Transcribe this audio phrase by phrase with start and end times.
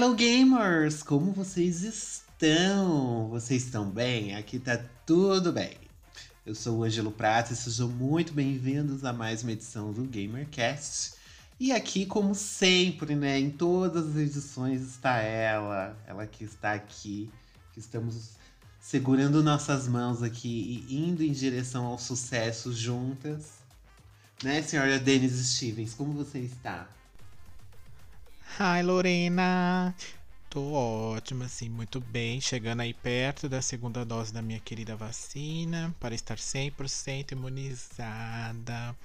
[0.00, 3.26] Hello gamers, como vocês estão?
[3.30, 4.36] Vocês estão bem?
[4.36, 5.76] Aqui tá tudo bem.
[6.46, 11.14] Eu sou o Ângelo Prata e sejam muito bem-vindos a mais uma edição do GamerCast.
[11.58, 17.28] E aqui, como sempre, né, em todas as edições está ela, ela que está aqui,
[17.72, 18.36] que estamos
[18.78, 23.54] segurando nossas mãos aqui e indo em direção ao sucesso juntas.
[24.44, 26.88] Né, senhora Denise Stevens, como você está?
[28.56, 29.94] Hi, Lorena!
[30.50, 32.40] Tô ótima, assim, muito bem.
[32.40, 38.96] Chegando aí perto da segunda dose da minha querida vacina para estar 100% imunizada.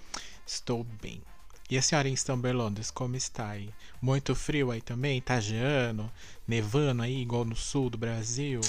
[0.47, 1.21] Estou bem.
[1.69, 3.69] E a senhora em Stamber Londres, como está aí?
[4.02, 5.21] Muito frio aí também?
[5.21, 6.09] Tá geando?
[6.47, 8.61] Nevando aí, igual no sul do Brasil?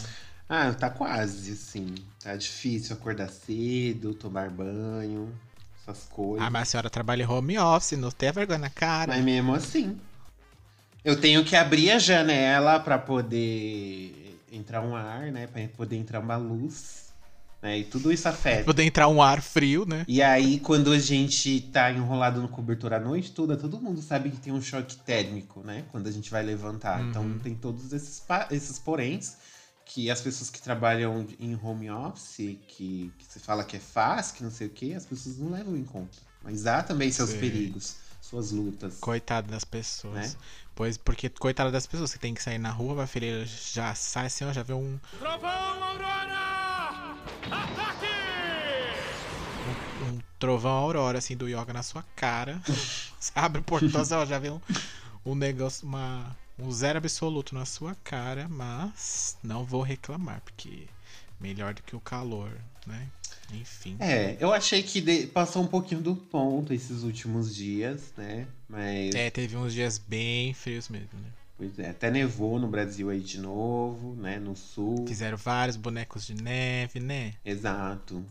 [0.47, 1.95] Ah, tá quase, assim.
[2.23, 5.33] Tá difícil acordar cedo, tomar banho,
[5.81, 6.47] essas coisas.
[6.47, 9.15] Ah, mas a senhora trabalha em home office, não tem vergonha na cara.
[9.15, 9.99] Mas mesmo assim.
[11.05, 15.47] Eu tenho que abrir a janela para poder entrar um ar, né?
[15.47, 17.05] Para poder entrar uma luz.
[17.61, 17.79] Né?
[17.79, 18.65] E tudo isso afeta.
[18.65, 20.05] Poder entrar um ar frio, né?
[20.07, 24.31] E aí, quando a gente tá enrolado no cobertor a noite toda, todo mundo sabe
[24.31, 25.85] que tem um choque térmico, né?
[25.91, 27.01] Quando a gente vai levantar.
[27.01, 27.09] Uhum.
[27.09, 29.37] Então tem todos esses, esses poréns
[29.85, 34.37] que as pessoas que trabalham em home office, que, que se fala que é fácil,
[34.37, 36.19] que não sei o quê, as pessoas não levam em conta.
[36.43, 37.41] Mas há também seus Sei.
[37.41, 38.99] perigos, suas lutas.
[39.01, 40.15] Coitado das pessoas.
[40.15, 40.35] Né?
[40.75, 44.27] Pois, porque coitado das pessoas que tem que sair na rua, vai filha já sai
[44.27, 47.17] assim, ó, já vê um, Trovão Aurora!
[47.51, 48.07] Ataque!
[50.03, 52.61] um trovão aurora, assim, do yoga na sua cara.
[52.67, 54.61] Você abre o portão, assim, ó, já vê um,
[55.25, 60.87] um negócio, uma, um zero absoluto na sua cara, mas não vou reclamar, porque
[61.45, 62.51] melhor do que o calor,
[62.87, 63.07] né?
[63.53, 63.97] Enfim.
[64.01, 68.47] É, eu achei que de- passou um pouquinho do ponto esses últimos dias, né?
[68.67, 71.29] Mas, É, teve uns dias bem frios mesmo, né?
[71.57, 74.39] pois é, até nevou no Brasil aí de novo, né?
[74.39, 75.07] No sul.
[75.07, 77.35] Fizeram vários bonecos de neve, né?
[77.45, 78.25] Exato.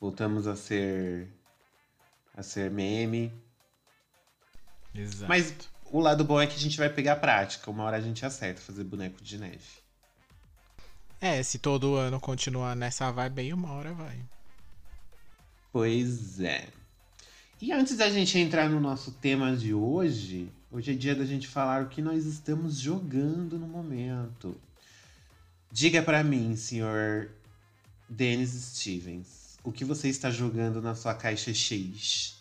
[0.00, 1.28] Voltamos a ser
[2.34, 3.30] a ser meme.
[4.94, 5.28] Exato.
[5.28, 5.54] Mas
[5.92, 7.70] o lado bom é que a gente vai pegar a prática.
[7.70, 9.58] Uma hora a gente acerta fazer boneco de neve.
[11.20, 14.18] É, se todo ano continuar nessa vibe aí, uma hora vai.
[15.72, 16.68] Pois é.
[17.60, 21.48] E antes da gente entrar no nosso tema de hoje, hoje é dia da gente
[21.48, 24.56] falar o que nós estamos jogando no momento.
[25.70, 27.30] Diga pra mim, senhor
[28.08, 32.36] Dennis Stevens, o que você está jogando na sua caixa X?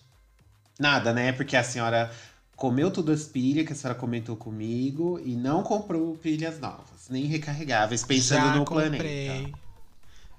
[0.79, 1.31] Nada, né?
[1.31, 2.13] Porque a senhora
[2.57, 7.25] comeu todas as pilhas que a senhora comentou comigo e não comprou pilhas novas, nem
[7.25, 8.89] recarregáveis, pensando já no comprei.
[8.89, 9.67] planeta.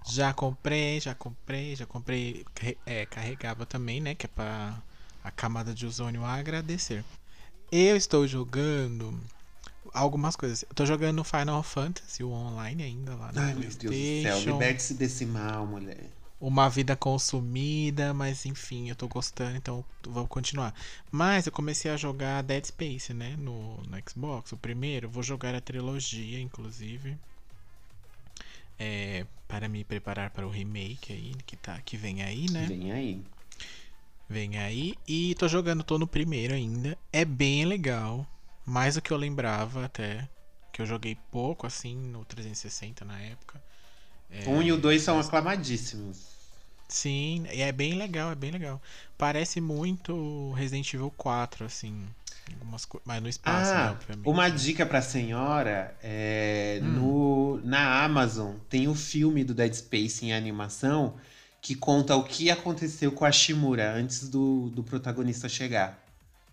[0.04, 2.44] Já comprei, já comprei, já comprei.
[2.84, 4.14] É, carregável também, né?
[4.14, 4.74] Que é pra
[5.22, 7.04] a camada de ozônio agradecer.
[7.70, 9.18] Eu estou jogando
[9.92, 10.62] algumas coisas.
[10.62, 14.94] Eu tô jogando Final Fantasy, o online ainda lá Ai, meu Deus do céu, liberte-se
[14.94, 16.17] desse mal, mulher.
[16.41, 20.72] Uma vida consumida, mas enfim, eu tô gostando, então vou continuar.
[21.10, 23.34] Mas eu comecei a jogar Dead Space, né?
[23.37, 25.10] No, no Xbox, o primeiro.
[25.10, 27.16] Vou jogar a trilogia, inclusive.
[28.78, 32.66] É, para me preparar para o remake aí, que, tá, que vem aí, né?
[32.66, 33.25] Vem aí.
[34.28, 34.94] Vem aí.
[35.09, 36.97] E tô jogando, tô no primeiro ainda.
[37.12, 38.27] É bem legal.
[38.65, 40.28] Mais do que eu lembrava até.
[40.72, 43.60] Que eu joguei pouco, assim, no 360 na época.
[44.31, 46.19] É, Um e o dois são aclamadíssimos.
[46.89, 48.80] Sim, e é bem legal, é bem legal.
[49.16, 52.07] Parece muito Resident Evil 4, assim.
[52.53, 54.28] Algumas co- mas no espaço, né, Ah, obviamente.
[54.30, 56.84] uma dica pra senhora é Hum.
[56.84, 61.16] no na Amazon tem o filme do Dead Space em animação
[61.60, 65.98] que conta o que aconteceu com a Shimura antes do, do protagonista chegar.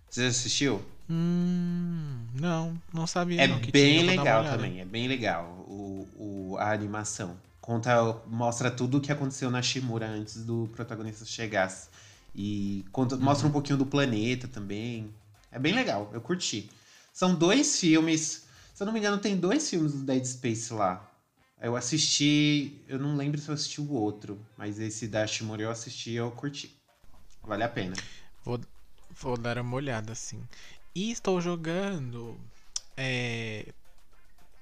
[0.10, 0.84] Você já assistiu?
[1.10, 3.44] Hum, não, não sabia.
[3.44, 6.08] É não, bem legal também, é bem legal o,
[6.54, 7.38] o- a animação.
[7.66, 11.90] Conta, mostra tudo o que aconteceu na Shimura antes do protagonista chegasse.
[12.36, 15.12] E conta, mostra um pouquinho do planeta também.
[15.52, 16.70] É bem legal, eu curti.
[17.12, 21.12] São dois filmes, se eu não me engano, tem dois filmes do Dead Space lá.
[21.60, 25.72] Eu assisti, eu não lembro se eu assisti o outro, mas esse da Shimura eu
[25.72, 26.72] assisti e eu curti.
[27.42, 27.96] Vale a pena.
[28.44, 28.60] Vou,
[29.20, 30.40] vou dar uma olhada, assim.
[30.94, 32.38] E estou jogando
[32.96, 33.74] é,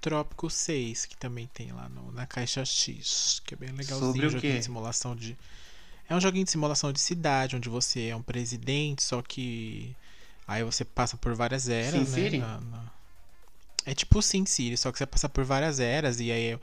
[0.03, 4.11] Trópico 6, que também tem lá no- na caixa X, que é bem legalzinho.
[4.11, 4.59] Sobre o joguinho quê?
[4.59, 5.37] de simulação de.
[6.09, 9.95] É um joguinho de simulação de cidade, onde você é um presidente, só que.
[10.45, 12.37] Aí você passa por várias eras, Sin né?
[12.37, 12.91] Na- na-
[13.85, 16.59] É tipo Sin City, só que você passa por várias eras e aí é,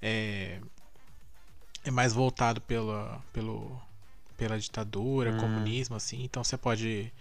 [0.00, 0.60] é,
[1.84, 3.80] é mais voltado pela, pelo,
[4.36, 5.36] pela ditadura, Hum.
[5.38, 6.22] comunismo, assim.
[6.22, 7.12] Então você pode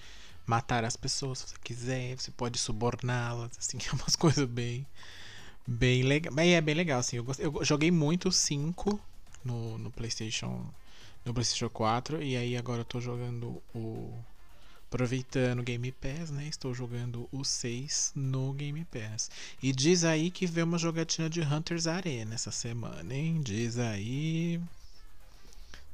[0.46, 4.86] matar as pessoas se você quiser, você pode suborná-las, assim, é umas coisas bem
[5.66, 6.34] bem legal.
[6.34, 7.18] Mas é bem legal, assim.
[7.18, 9.00] Eu, eu joguei muito o 5
[9.44, 10.66] no, no PlayStation
[11.26, 14.14] no PlayStation 4 e aí agora eu tô jogando o
[14.88, 16.48] aproveitando o Game Pass, né?
[16.48, 19.30] Estou jogando o 6 no Game Pass.
[19.62, 23.42] E diz aí que vê uma jogatina de Hunters Arena essa semana, hein?
[23.44, 24.58] Diz aí.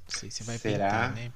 [0.08, 0.74] Não sei se vai Será?
[0.74, 1.32] pintar, né?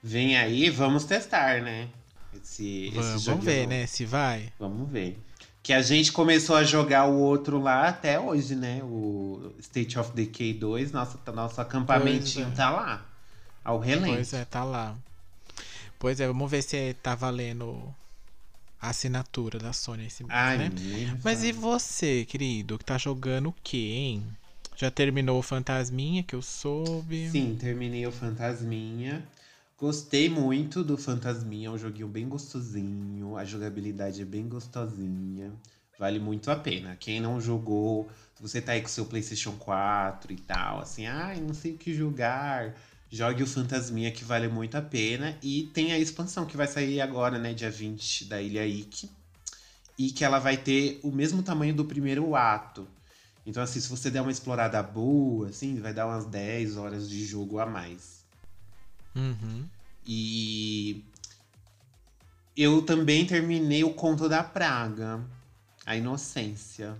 [0.00, 1.88] Vem aí, vamos testar, né?
[2.32, 3.86] Esse, esse Vamos, vamos joguinho ver, né?
[3.86, 4.52] Se vai.
[4.58, 5.18] Vamos ver.
[5.66, 8.84] Que a gente começou a jogar o outro lá até hoje, né?
[8.84, 10.92] O State of Decay 2.
[10.92, 12.50] Nossa, tá- nosso acampamentinho é.
[12.52, 13.04] tá lá.
[13.64, 14.14] Ao relento.
[14.14, 14.94] Pois é, tá lá.
[15.98, 17.82] Pois é, vamos ver se tá valendo
[18.80, 20.70] a assinatura da Sony esse mês, Ai, né?
[21.24, 24.24] Mas e você, querido, que tá jogando o quê, hein?
[24.76, 27.28] Já terminou o Fantasminha que eu soube?
[27.28, 29.26] Sim, terminei o Fantasminha.
[29.78, 35.52] Gostei muito do Fantasminha, é um joguinho bem gostosinho, a jogabilidade é bem gostosinha.
[35.98, 36.96] Vale muito a pena.
[36.96, 41.42] Quem não jogou, se você tá aí com seu PlayStation 4 e tal, assim, ai,
[41.42, 42.74] não sei o que jogar,
[43.10, 45.36] jogue o Fantasminha que vale muito a pena.
[45.42, 49.10] E tem a expansão que vai sair agora, né, dia 20 da Ilha Ike.
[49.98, 52.88] E que ela vai ter o mesmo tamanho do primeiro ato.
[53.44, 57.22] Então, assim, se você der uma explorada boa, assim, vai dar umas 10 horas de
[57.26, 58.15] jogo a mais.
[59.16, 59.64] Uhum.
[60.06, 61.02] E
[62.56, 65.20] eu também terminei o Conto da Praga,
[65.84, 66.96] A Inocência.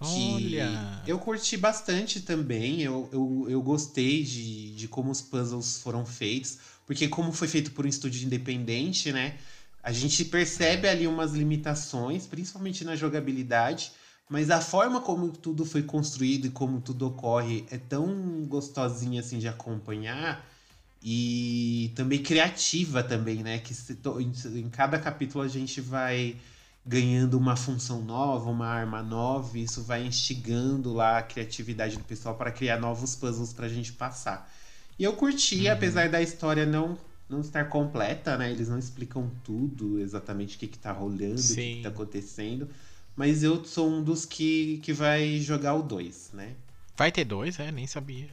[0.00, 1.02] Que Olha!
[1.06, 2.82] eu curti bastante também.
[2.82, 6.58] Eu, eu, eu gostei de, de como os puzzles foram feitos.
[6.86, 9.36] Porque como foi feito por um estúdio independente, né?
[9.82, 13.92] A gente percebe ali umas limitações, principalmente na jogabilidade.
[14.28, 19.38] Mas a forma como tudo foi construído e como tudo ocorre é tão gostosinha assim
[19.38, 20.46] de acompanhar.
[21.02, 23.58] E também criativa também, né?
[23.58, 23.74] Que
[24.58, 26.36] em, cada capítulo a gente vai
[26.84, 32.04] ganhando uma função nova, uma arma nova, e isso vai instigando lá a criatividade do
[32.04, 34.50] pessoal para criar novos puzzles pra gente passar.
[34.98, 36.98] E eu curti, apesar da história não
[37.28, 38.50] não estar completa, né?
[38.50, 41.74] Eles não explicam tudo exatamente o que, que tá rolando, o que, Sim.
[41.76, 42.68] que tá acontecendo.
[43.14, 46.54] Mas eu sou um dos que, que vai jogar o 2, né?
[46.96, 47.70] Vai ter dois, é?
[47.70, 48.30] Nem sabia.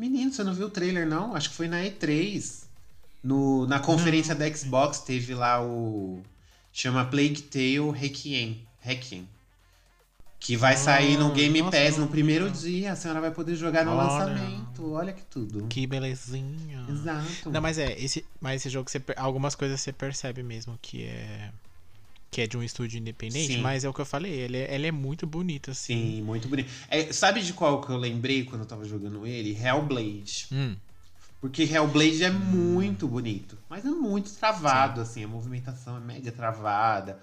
[0.00, 1.36] Menino, você não viu o trailer, não?
[1.36, 2.62] Acho que foi na E3.
[3.22, 6.22] No, na conferência da Xbox teve lá o.
[6.72, 8.66] Chama Plague Tale Requiem.
[8.80, 9.28] Requiem.
[10.38, 12.52] Que vai sair no Ah, Game nossa, Pass não no primeiro não.
[12.52, 12.92] dia.
[12.92, 14.04] A senhora vai poder jogar no Olha.
[14.04, 14.90] lançamento.
[14.90, 15.66] Olha que tudo.
[15.66, 16.86] Que belezinha.
[16.88, 17.50] Exato.
[17.50, 21.50] Não, mas é, esse, mas esse jogo, você, algumas coisas você percebe mesmo que é
[22.30, 23.60] que é de um estúdio independente, Sim.
[23.60, 25.94] mas é o que eu falei, ele é, ele é muito bonito, assim.
[25.94, 26.70] Sim, muito bonito.
[26.88, 29.52] É, sabe de qual que eu lembrei quando eu tava jogando ele?
[29.60, 30.46] Hellblade.
[30.52, 30.76] Hum,
[31.40, 37.18] Porque Hellblade é muito bonito, mas é muito travado, assim, a movimentação é mega travada.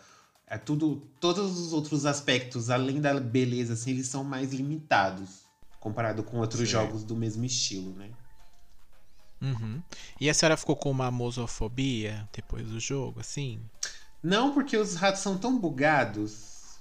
[0.46, 5.46] É tudo, todos os outros aspectos, além da beleza, assim, eles são mais limitados
[5.79, 6.72] comparado com outros Certo.
[6.86, 8.10] jogos do mesmo estilo, né?
[9.41, 9.82] uhum.
[10.20, 13.60] E a senhora ficou com uma mosofobia depois do jogo, assim?
[14.27, 16.79] Não porque os ratos são tão bugados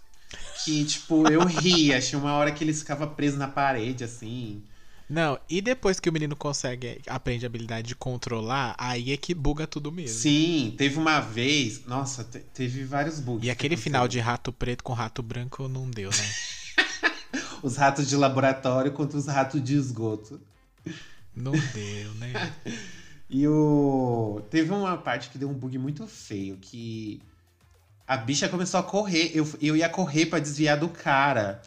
[0.64, 2.00] que, tipo, eu ria.
[2.00, 4.64] Tinha uma hora que eles ficavam presos na parede, assim.
[5.08, 9.32] Não, e depois que o menino consegue, aprende a habilidade de controlar, aí é que
[9.32, 10.18] buga tudo mesmo.
[10.18, 11.86] Sim, teve uma vez.
[11.86, 13.42] Nossa, te- teve vários bugs.
[13.44, 16.28] E que aquele final de rato preto com rato branco não deu, né?
[17.62, 20.40] Os ratos de laboratório contra os ratos de esgoto.
[21.34, 22.32] Não deu, né?
[23.28, 24.40] E o.
[24.50, 27.20] Teve uma parte que deu um bug muito feio, que
[28.06, 29.32] a bicha começou a correr.
[29.34, 31.60] Eu, eu ia correr pra desviar do cara.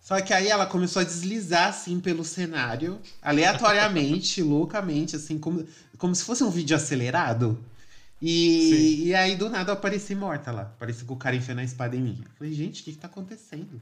[0.00, 6.14] Só que aí ela começou a deslizar assim pelo cenário, aleatoriamente, loucamente, assim, como, como
[6.14, 7.58] se fosse um vídeo acelerado.
[8.20, 10.66] E, e aí do nada eu apareci morta lá.
[10.78, 12.18] Parecia que o cara enfiando a espada em mim.
[12.22, 13.80] Eu falei, gente, o que, que tá acontecendo?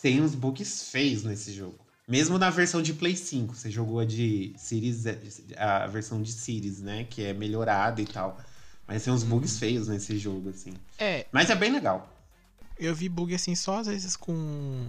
[0.00, 1.78] Tem uns bugs feios nesse jogo.
[2.06, 5.04] Mesmo na versão de Play 5, você jogou a de Series,
[5.56, 7.04] a versão de Series, né?
[7.04, 8.38] Que é melhorada e tal.
[8.86, 10.74] Mas tem uns bugs feios nesse jogo, assim.
[10.98, 12.08] É, Mas é bem legal.
[12.78, 14.86] eu vi bug assim só às vezes com.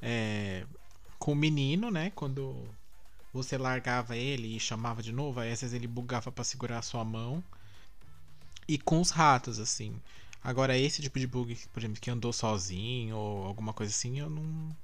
[0.00, 0.64] É,
[1.18, 2.10] com o menino, né?
[2.14, 2.64] Quando
[3.32, 6.82] você largava ele e chamava de novo, aí às vezes ele bugava pra segurar a
[6.82, 7.42] sua mão.
[8.68, 10.00] E com os ratos, assim.
[10.42, 14.28] Agora, esse tipo de bug, por exemplo, que andou sozinho ou alguma coisa assim, eu
[14.28, 14.76] não,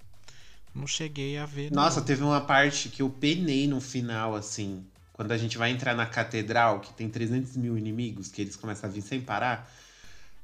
[0.74, 1.72] não cheguei a ver.
[1.72, 2.06] Nossa, não.
[2.06, 4.86] teve uma parte que eu penei no final, assim.
[5.18, 8.88] Quando a gente vai entrar na catedral, que tem 300 mil inimigos, que eles começam
[8.88, 9.68] a vir sem parar.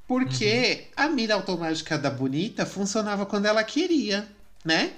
[0.04, 4.26] Porque a mira automática da bonita funcionava quando ela queria,
[4.64, 4.94] né?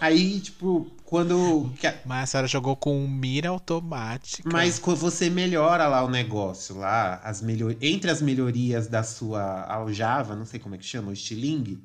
[0.00, 1.72] Aí, tipo, quando.
[2.04, 4.50] Mas a senhora jogou com mira automática.
[4.52, 7.76] Mas você melhora lá o negócio, lá, as melhor...
[7.80, 11.78] entre as melhorias da sua aljava, não sei como é que chama, o estilingue,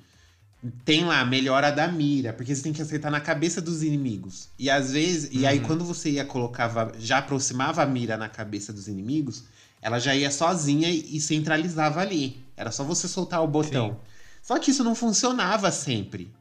[0.84, 4.50] tem lá a melhora da mira, porque você tem que acertar na cabeça dos inimigos.
[4.58, 8.74] E às vezes, e aí quando você ia colocava, já aproximava a mira na cabeça
[8.74, 9.44] dos inimigos,
[9.82, 12.44] ela já ia sozinha e e centralizava ali.
[12.58, 13.90] Era só você soltar o botão.
[13.92, 13.96] Sim.
[14.42, 16.34] Só que isso não funcionava sempre.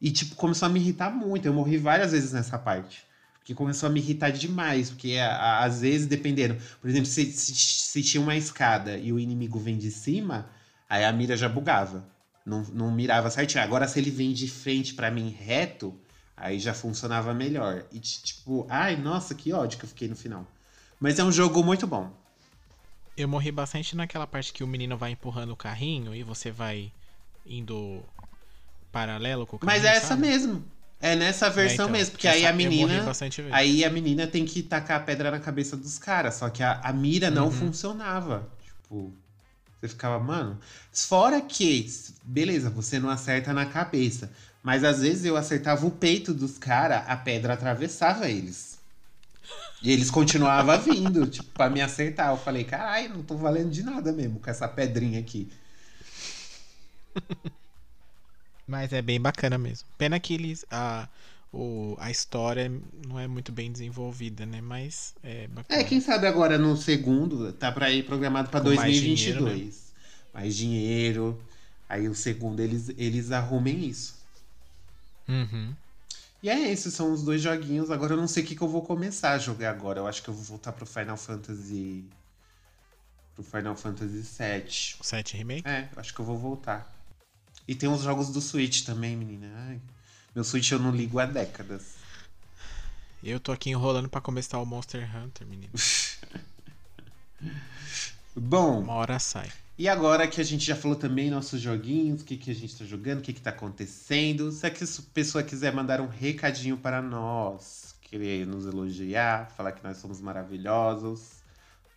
[0.00, 1.46] E, tipo, começou a me irritar muito.
[1.46, 3.04] Eu morri várias vezes nessa parte.
[3.38, 4.90] Porque começou a me irritar demais.
[4.90, 6.56] Porque, a- a- às vezes, dependendo.
[6.80, 10.48] Por exemplo, se, se, se tinha uma escada e o inimigo vem de cima,
[10.88, 12.04] aí a mira já bugava.
[12.50, 13.62] Não, não mirava certinho.
[13.62, 15.94] Agora, se ele vem de frente pra mim reto,
[16.36, 17.84] aí já funcionava melhor.
[17.92, 20.46] E, ti- tipo, ai, nossa, que ódio que eu fiquei no final.
[20.98, 22.10] Mas é um jogo muito bom.
[23.16, 26.90] Eu morri bastante naquela parte que o menino vai empurrando o carrinho e você vai
[27.44, 28.02] indo
[28.92, 29.82] paralelo com o carrinho.
[29.82, 30.22] Mas é essa sabe?
[30.22, 30.64] mesmo.
[31.00, 32.12] É nessa versão então, mesmo.
[32.12, 33.10] Porque aí a menina.
[33.52, 36.34] Aí a menina tem que tacar a pedra na cabeça dos caras.
[36.34, 37.52] Só que a, a mira não Uhum.
[37.52, 38.46] funcionava.
[38.62, 39.12] Tipo,
[39.80, 40.58] você ficava, mano.
[40.92, 41.86] Fora que,
[42.22, 44.30] beleza, você não acerta na cabeça.
[44.62, 48.78] Mas às vezes eu acertava o peito dos caras, a pedra atravessava eles.
[49.82, 52.28] E eles continuavam vindo, tipo, pra me acertar.
[52.28, 55.50] Eu falei, caralho, não tô valendo de nada mesmo com essa pedrinha aqui.
[58.66, 59.88] Mas é bem bacana mesmo.
[59.96, 60.64] Pena que eles.
[60.70, 61.08] A,
[61.52, 62.70] o, a história
[63.06, 64.60] não é muito bem desenvolvida, né?
[64.60, 65.80] Mas é bacana.
[65.80, 69.54] É, quem sabe agora no segundo, tá pra ir programado pra Com mais 2022.
[69.54, 69.74] dinheiro,
[70.32, 71.42] mais dinheiro.
[71.88, 74.14] Aí o segundo eles, eles arrumem isso.
[75.28, 75.74] Uhum.
[76.42, 77.90] E é esses são os dois joguinhos.
[77.90, 79.98] Agora eu não sei o que, que eu vou começar a jogar agora.
[79.98, 82.04] Eu acho que eu vou voltar pro Final Fantasy.
[83.34, 85.00] Pro Final Fantasy VII.
[85.00, 85.68] O 7 Remake?
[85.68, 86.94] É, eu acho que eu vou voltar.
[87.66, 89.48] E tem os jogos do Switch também, menina.
[89.68, 89.80] Ai,
[90.34, 92.00] meu Switch eu não ligo há décadas.
[93.22, 95.72] Eu tô aqui enrolando pra começar o Monster Hunter, menino.
[98.34, 99.50] Bom, Uma hora sai.
[99.76, 102.76] E agora que a gente já falou também nossos joguinhos, o que, que a gente
[102.76, 104.52] tá jogando, o que, que tá acontecendo.
[104.52, 104.72] Se a
[105.14, 111.40] pessoa quiser mandar um recadinho para nós, querer nos elogiar, falar que nós somos maravilhosos,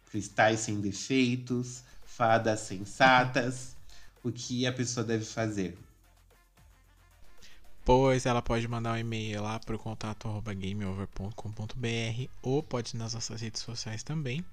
[0.09, 3.75] cristais sem defeitos, fadas sensatas,
[4.23, 5.77] o que a pessoa deve fazer?
[7.85, 13.13] Pois ela pode mandar um e-mail lá pro contato arroba gameover.com.br ou pode ir nas
[13.13, 14.43] nossas redes sociais também,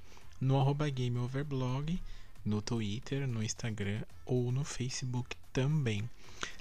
[0.40, 2.00] no arroba gameoverblog,
[2.44, 6.08] no Twitter, no Instagram ou no Facebook também.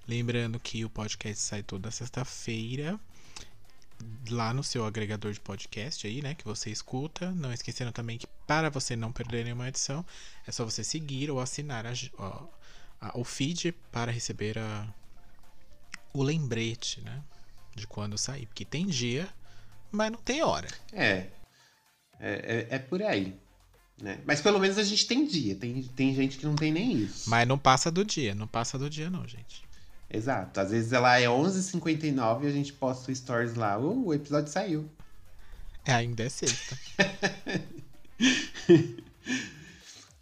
[0.07, 2.99] Lembrando que o podcast sai toda sexta-feira
[4.29, 7.31] lá no seu agregador de podcast aí, né, que você escuta.
[7.31, 10.05] Não esquecendo também que para você não perder nenhuma edição,
[10.45, 12.43] é só você seguir ou assinar a- a-
[13.01, 14.87] a- o feed para receber a,
[16.13, 17.21] o lembrete, né?
[17.75, 18.45] De quando sair.
[18.47, 19.27] Porque tem dia,
[19.91, 20.67] mas não tem hora.
[20.91, 21.27] É,
[22.19, 23.35] é, é, é por aí.
[24.01, 24.19] Né?
[24.25, 27.29] Mas pelo menos a gente tem dia, tem, tem gente que não tem nem isso.
[27.29, 29.63] Mas não passa do dia, não passa do dia, não, gente.
[30.09, 30.59] Exato.
[30.59, 33.77] Às vezes ela é 11h59 e a gente posta o stories lá.
[33.77, 34.89] "Oh, o episódio saiu.
[35.85, 36.77] É, ainda é sexta.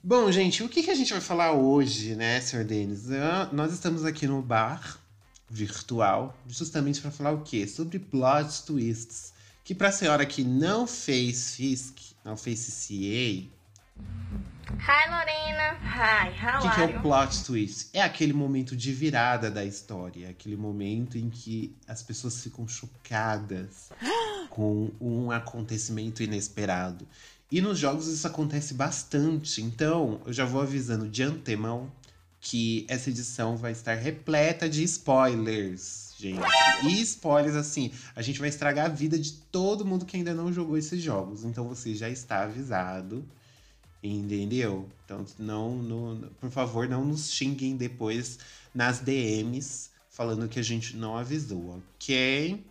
[0.03, 2.63] Bom, gente, o que, que a gente vai falar hoje, né, Sr.
[2.63, 3.11] Denis?
[3.11, 4.97] Ah, Nós estamos aqui no bar
[5.49, 7.67] virtual, justamente para falar o quê?
[7.67, 9.33] Sobre plot twists.
[9.63, 13.57] Que pra senhora que não fez FISC, não fez CCA,
[14.69, 15.77] Hi, Lorena.
[15.81, 17.89] Hi, how o que, que é o plot twist?
[17.93, 23.89] É aquele momento de virada da história, aquele momento em que as pessoas ficam chocadas
[24.49, 27.07] com um acontecimento inesperado.
[27.49, 31.89] E nos jogos isso acontece bastante, então eu já vou avisando de antemão
[32.39, 36.41] que essa edição vai estar repleta de spoilers, gente.
[36.83, 40.53] E spoilers assim, a gente vai estragar a vida de todo mundo que ainda não
[40.53, 43.25] jogou esses jogos, então você já está avisado.
[44.03, 44.87] Entendeu?
[45.03, 48.37] Então, não, não, por favor, não nos xinguem depois
[48.73, 52.63] nas DMs falando que a gente não avisou, ok?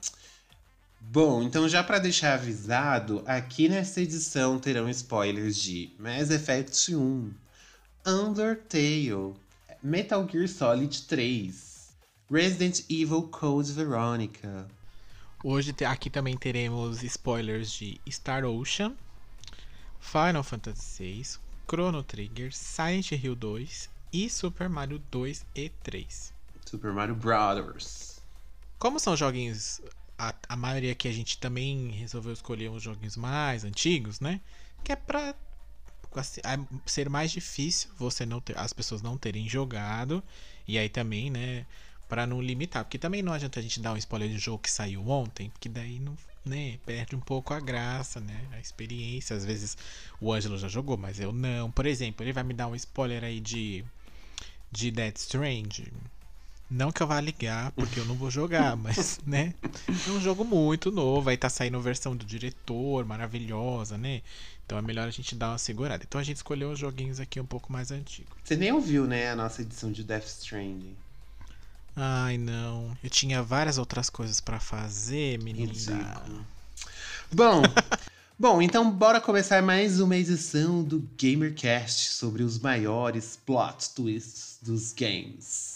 [1.01, 7.33] Bom, então já para deixar avisado, aqui nessa edição terão spoilers de Mass Effect 1,
[8.05, 9.35] Undertale,
[9.83, 11.95] Metal Gear Solid 3,
[12.31, 14.67] Resident Evil Code Veronica,
[15.45, 18.97] Hoje aqui também teremos spoilers de Star Ocean,
[20.01, 26.33] Final Fantasy VI, Chrono Trigger, Silent Hill 2 e Super Mario 2 e 3.
[26.65, 28.21] Super Mario Brothers.
[28.79, 29.81] Como são joguinhos,
[30.19, 34.41] a, a maioria que a gente também resolveu escolher uns joguinhos mais antigos, né?
[34.83, 35.33] Que é pra
[36.45, 40.23] a- ser mais difícil você não ter, as pessoas não terem jogado
[40.67, 41.67] e aí também, né,
[42.09, 44.71] Pra não limitar, porque também não adianta a gente dar um spoiler de jogo que
[44.71, 49.35] saiu ontem, porque daí não, né, perde um pouco a graça, né, a experiência.
[49.35, 49.77] Às vezes
[50.21, 51.69] o Ângelo já jogou, mas eu não.
[51.69, 53.85] Por exemplo, ele vai me dar um spoiler aí de
[54.71, 55.93] de Dead Strange.
[56.69, 59.55] Não que eu vá ligar, porque eu não vou jogar, mas, né?
[59.89, 64.23] É um jogo muito novo, aí tá saindo versão do diretor, maravilhosa, né?
[64.65, 66.03] Então é melhor a gente dar uma segurada.
[66.07, 68.33] Então a gente escolheu os joguinhos aqui um pouco mais antigos.
[68.43, 70.97] Você nem ouviu, né, a nossa edição de Death Stranding.
[71.95, 72.97] Ai, não.
[73.03, 75.73] Eu tinha várias outras coisas pra fazer, menina.
[75.73, 76.47] Ridículo.
[77.33, 77.63] Bom,
[78.37, 84.93] bom, então bora começar mais uma edição do GamerCast sobre os maiores plot twists dos
[84.93, 85.76] games.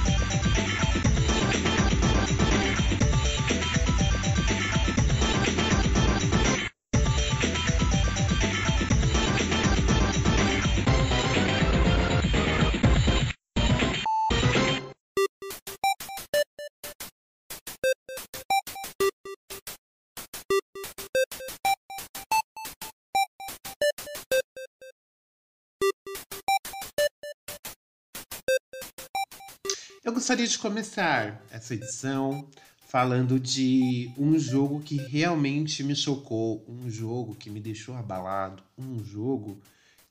[30.21, 32.47] Gostaria de começar essa edição
[32.87, 39.03] falando de um jogo que realmente me chocou, um jogo que me deixou abalado, um
[39.03, 39.59] jogo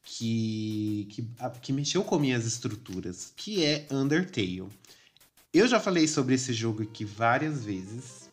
[0.03, 1.29] que, que,
[1.63, 4.65] que mexeu com minhas estruturas, que é Undertale.
[5.55, 8.29] Eu já falei sobre esse jogo aqui várias vezes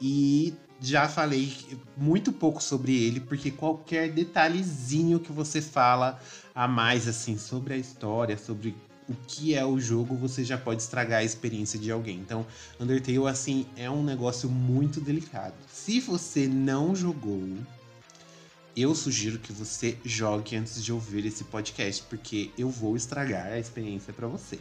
[0.00, 1.52] e já falei
[1.96, 6.22] muito pouco sobre ele, porque qualquer detalhezinho que você fala
[6.54, 8.76] a mais assim sobre a história, sobre
[9.08, 12.18] o que é o jogo, você já pode estragar a experiência de alguém.
[12.18, 12.46] Então,
[12.80, 15.54] Undertale, assim, é um negócio muito delicado.
[15.70, 17.42] Se você não jogou,
[18.76, 23.58] eu sugiro que você jogue antes de ouvir esse podcast, porque eu vou estragar a
[23.58, 24.58] experiência pra você.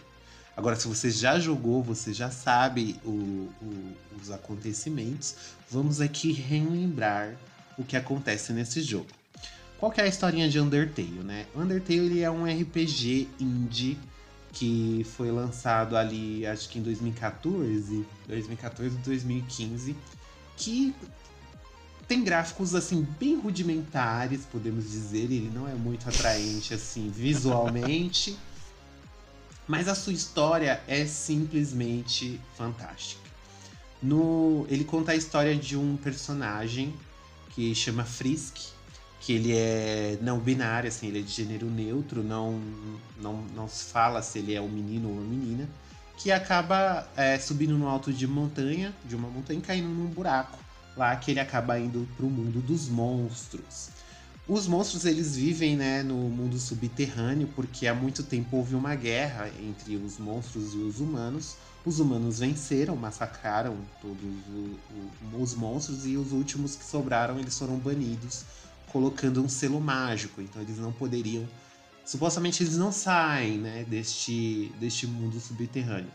[0.56, 5.36] Agora, se você já jogou, você já sabe o- o- os acontecimentos,
[5.70, 7.36] vamos aqui relembrar
[7.76, 9.08] o que acontece nesse jogo.
[9.80, 11.48] Qual que é a historinha de Undertale, né?
[11.56, 13.98] Undertale ele é um RPG indie
[14.54, 19.96] que foi lançado ali, acho que em 2014, 2014, 2015,
[20.56, 20.96] que
[22.08, 28.38] tem gráficos assim bem rudimentares, podemos dizer, ele não é muito atraente assim visualmente,
[29.68, 33.24] mas a sua história é simplesmente fantástica.
[34.02, 36.94] No, ele conta a história de um personagem
[37.52, 38.73] que chama Frisk,
[39.24, 42.62] que ele é não binário, assim, ele é de gênero neutro, não,
[43.22, 45.68] não, não se fala se ele é um menino ou uma menina,
[46.18, 50.60] que acaba é, subindo no alto de montanha, de uma montanha, e caindo num buraco,
[50.98, 53.92] lá que ele acaba indo pro mundo dos monstros.
[54.46, 59.50] Os monstros eles vivem né, no mundo subterrâneo porque há muito tempo houve uma guerra
[59.58, 61.56] entre os monstros e os humanos.
[61.86, 64.18] Os humanos venceram, massacraram todos
[65.34, 68.44] os monstros e os últimos que sobraram eles foram banidos
[68.94, 71.50] colocando um selo mágico, então eles não poderiam.
[72.06, 76.12] Supostamente eles não saem né, deste, deste mundo subterrâneo.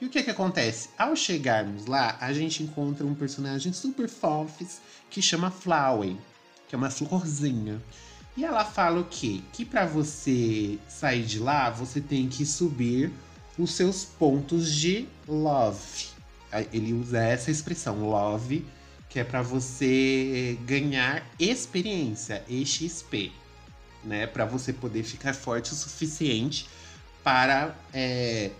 [0.00, 0.88] E o que, que acontece?
[0.98, 6.16] Ao chegarmos lá, a gente encontra um personagem super fofes que chama Flowey,
[6.66, 7.80] que é uma florzinha.
[8.36, 9.42] E ela fala o quê?
[9.52, 13.12] Que para você sair de lá, você tem que subir
[13.58, 16.06] os seus pontos de love.
[16.72, 18.64] Ele usa essa expressão, love,
[19.12, 23.30] que é para você ganhar experiência, EXP,
[24.02, 24.26] né?
[24.26, 26.66] Para você poder ficar forte o suficiente
[27.22, 28.50] para é,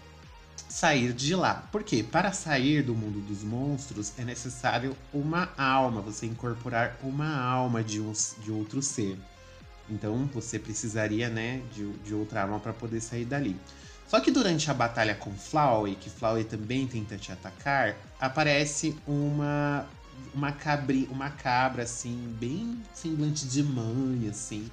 [0.68, 1.66] sair de lá.
[1.72, 2.04] Por quê?
[2.04, 7.98] Para sair do mundo dos monstros é necessário uma alma, você incorporar uma alma de,
[8.02, 8.12] um,
[8.44, 9.18] de outro ser.
[9.88, 13.56] Então você precisaria, né, de, de outra alma para poder sair dali.
[14.06, 19.86] Só que durante a batalha com Flowey, que Flowey também tenta te atacar, aparece uma
[20.34, 24.70] uma cabri, uma cabra assim, bem semblante de mãe assim,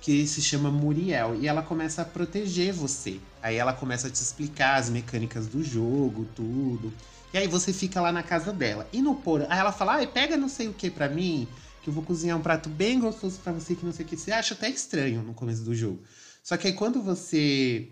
[0.00, 3.20] que se chama Muriel e ela começa a proteger você.
[3.42, 6.92] Aí ela começa a te explicar as mecânicas do jogo, tudo.
[7.32, 8.88] E aí você fica lá na casa dela.
[8.92, 11.46] E no porão, aí ela fala: "Ai, pega não sei o que pra mim,
[11.82, 14.16] que eu vou cozinhar um prato bem gostoso pra você que não sei o que".
[14.16, 16.02] Você acha até estranho no começo do jogo.
[16.42, 17.88] Só que aí quando você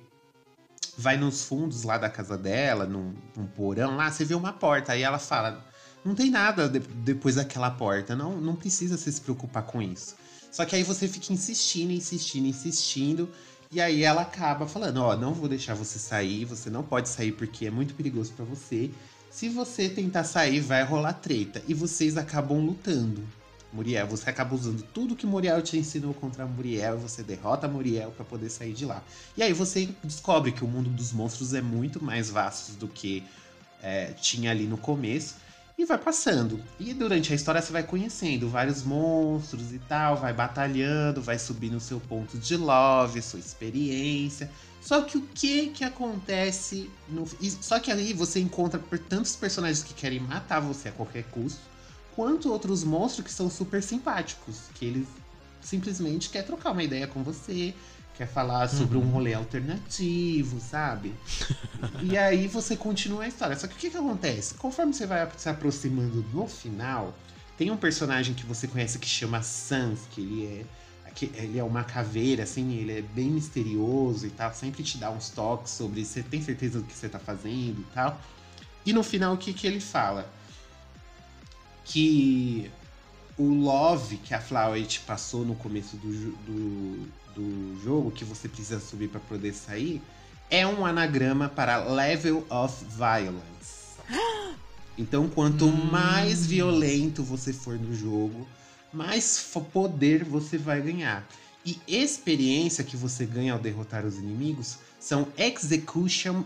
[0.96, 4.92] vai nos fundos lá da casa dela, num, num porão lá, você vê uma porta.
[4.92, 5.64] Aí ela fala:
[6.08, 10.16] não tem nada de- depois daquela porta, não, não precisa se preocupar com isso.
[10.50, 13.28] Só que aí você fica insistindo, insistindo, insistindo.
[13.70, 17.32] E aí ela acaba falando: Ó, não vou deixar você sair, você não pode sair
[17.32, 18.90] porque é muito perigoso pra você.
[19.30, 21.62] Se você tentar sair, vai rolar treta.
[21.68, 23.22] E vocês acabam lutando.
[23.70, 28.10] Muriel, você acaba usando tudo que Muriel te ensinou contra Muriel e você derrota Muriel
[28.12, 29.02] pra poder sair de lá.
[29.36, 33.22] E aí você descobre que o mundo dos monstros é muito mais vasto do que
[33.82, 35.34] é, tinha ali no começo.
[35.78, 36.60] E vai passando.
[36.80, 41.76] E durante a história você vai conhecendo vários monstros e tal, vai batalhando, vai subindo
[41.76, 44.50] o seu ponto de love, sua experiência.
[44.80, 47.24] Só que o que que acontece no
[47.62, 51.60] só que aí você encontra tantos personagens que querem matar você a qualquer custo,
[52.16, 55.06] quanto outros monstros que são super simpáticos, que eles
[55.60, 57.72] simplesmente quer trocar uma ideia com você,
[58.18, 61.14] quer falar sobre um rolê alternativo, sabe?
[62.02, 63.56] E aí você continua a história.
[63.56, 64.54] Só que o que, que acontece?
[64.54, 67.14] Conforme você vai se aproximando no final,
[67.56, 71.10] tem um personagem que você conhece que chama Sans, que ele é.
[71.14, 75.08] que Ele é uma caveira, assim, ele é bem misterioso e tal, sempre te dá
[75.08, 78.20] uns toques sobre você tem certeza do que você tá fazendo e tal.
[78.84, 80.28] E no final, o que, que ele fala?
[81.84, 82.68] Que
[83.36, 88.48] o love que a Flower te passou no começo do, do, do jogo, que você
[88.48, 90.02] precisa subir para poder sair,
[90.50, 93.78] é um anagrama para Level of Violence.
[95.00, 98.48] Então, quanto mais violento você for no jogo,
[98.92, 99.38] mais
[99.72, 101.24] poder você vai ganhar.
[101.64, 106.42] E experiência que você ganha ao derrotar os inimigos são Execution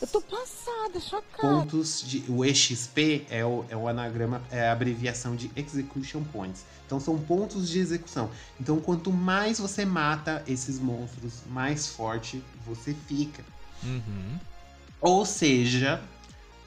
[0.00, 1.40] Eu tô passada, chocada.
[1.62, 2.24] Pontos de.
[2.28, 6.64] O EXP é o, é o anagrama, é a abreviação de Execution Points.
[6.86, 8.30] Então são pontos de execução.
[8.60, 13.42] Então quanto mais você mata esses monstros, mais forte você fica.
[13.82, 14.38] Uhum.
[15.00, 16.00] Ou seja,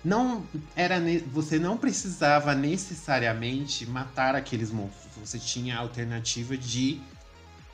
[0.03, 0.43] não
[0.75, 5.11] era ne- você não precisava necessariamente matar aqueles monstros.
[5.17, 7.01] Você tinha a alternativa de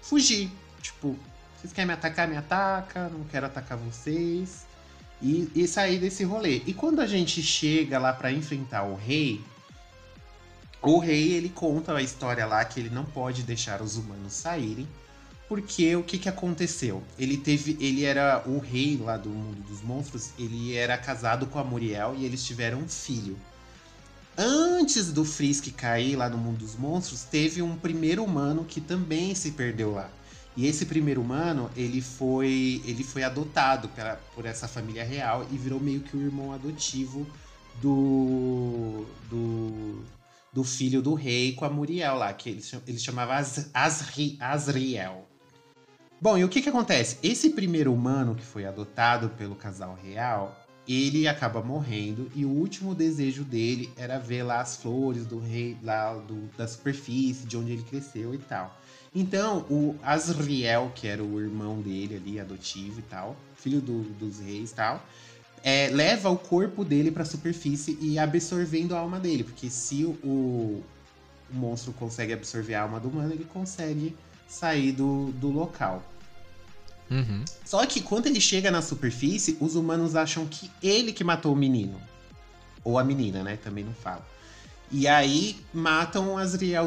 [0.02, 0.52] fugir.
[0.82, 1.18] Tipo,
[1.58, 4.66] vocês querem me atacar, me ataca, não quero atacar vocês.
[5.22, 6.62] E, e sair desse rolê.
[6.66, 9.42] E quando a gente chega lá pra enfrentar o rei,
[10.82, 14.88] o rei ele conta a história lá que ele não pode deixar os humanos saírem.
[15.48, 17.04] Porque o que, que aconteceu?
[17.20, 17.78] Ele teve.
[17.80, 20.32] Ele era o rei lá do mundo dos monstros.
[20.40, 23.38] Ele era casado com a Muriel e eles tiveram um filho.
[24.38, 29.34] Antes do Frisk cair lá no mundo dos monstros, teve um primeiro humano que também
[29.34, 30.10] se perdeu lá.
[30.58, 35.58] E esse primeiro humano, ele foi, ele foi adotado pela, por essa família real e
[35.58, 37.28] virou meio que o irmão adotivo
[37.82, 40.02] do, do,
[40.54, 45.28] do filho do rei com a Muriel lá, que ele, ele chamava Az, Azri, Azriel.
[46.22, 47.18] Bom, e o que que acontece?
[47.22, 52.96] Esse primeiro humano que foi adotado pelo casal real, ele acaba morrendo e o último
[52.96, 57.74] desejo dele era ver lá as flores do rei, lá do- da superfície, de onde
[57.74, 58.80] ele cresceu e tal.
[59.16, 64.40] Então, o Azriel, que era o irmão dele ali, adotivo e tal, filho do- dos
[64.40, 65.02] reis e tal,
[65.64, 69.46] é, leva o corpo dele pra superfície e absorvendo a alma dele.
[69.46, 70.84] Porque se o, o
[71.50, 74.14] monstro consegue absorver a alma do humano, ele consegue
[74.48, 76.04] sair do, do local.
[77.10, 77.46] Uhum.
[77.64, 81.56] Só que quando ele chega na superfície, os humanos acham que ele que matou o
[81.56, 82.02] menino.
[82.84, 83.58] Ou a menina, né?
[83.64, 84.26] Também não fala.
[84.92, 86.36] E aí matam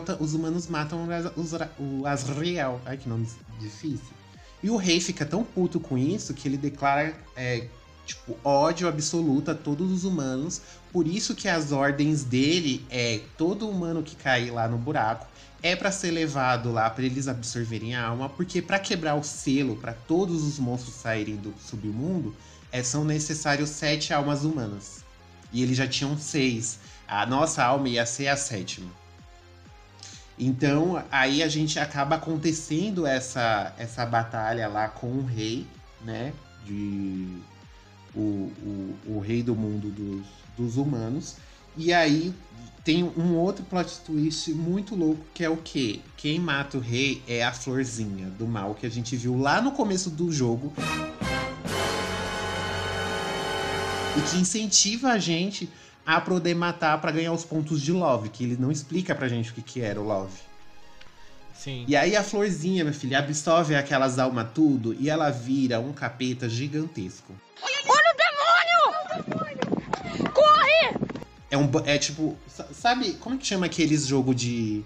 [0.05, 1.07] ta- os humanos matam
[1.37, 2.81] os o Azriel.
[2.87, 3.27] Ai, que nome
[3.61, 4.17] difícil.
[4.63, 7.67] E o rei fica tão puto com isso que ele declara, é,
[8.07, 10.61] tipo, ódio absoluto a todos os humanos.
[10.93, 15.27] Por isso que as ordens dele é todo humano que cair lá no buraco
[15.63, 19.77] é pra ser levado lá pra eles absorverem a alma, porque pra quebrar o selo,
[19.77, 22.35] pra todos os monstros saírem do submundo,
[22.71, 25.05] é, são necessários sete almas humanas.
[25.53, 26.79] E eles já tinham seis.
[27.09, 28.91] A nossa alma ia ser a sétima.
[30.39, 35.67] Então, aí a gente acaba acontecendo essa, essa batalha lá com o rei,
[36.05, 36.33] né?
[36.65, 37.27] De.
[38.15, 41.37] O, o, o rei do mundo dos, dos humanos.
[41.77, 42.35] E aí
[42.85, 46.01] tem um outro plot twist muito louco que é o quê?
[46.17, 49.73] Quem mata o rei é a florzinha do mal que a gente viu lá no
[49.73, 50.73] começo do jogo.
[54.17, 55.69] E que incentiva a gente
[56.17, 59.51] a poder matar pra ganhar os pontos de love, que ele não explica pra gente
[59.51, 60.39] o que, que era o love.
[61.55, 61.85] Sim.
[61.87, 66.49] E aí a florzinha, minha filha, absorve aquelas almas tudo e ela vira um capeta
[66.49, 67.35] gigantesco.
[67.87, 70.33] Olha o demônio!
[70.33, 70.97] Corre!
[71.51, 74.83] É um é tipo, sa- sabe, como que chama aqueles jogo de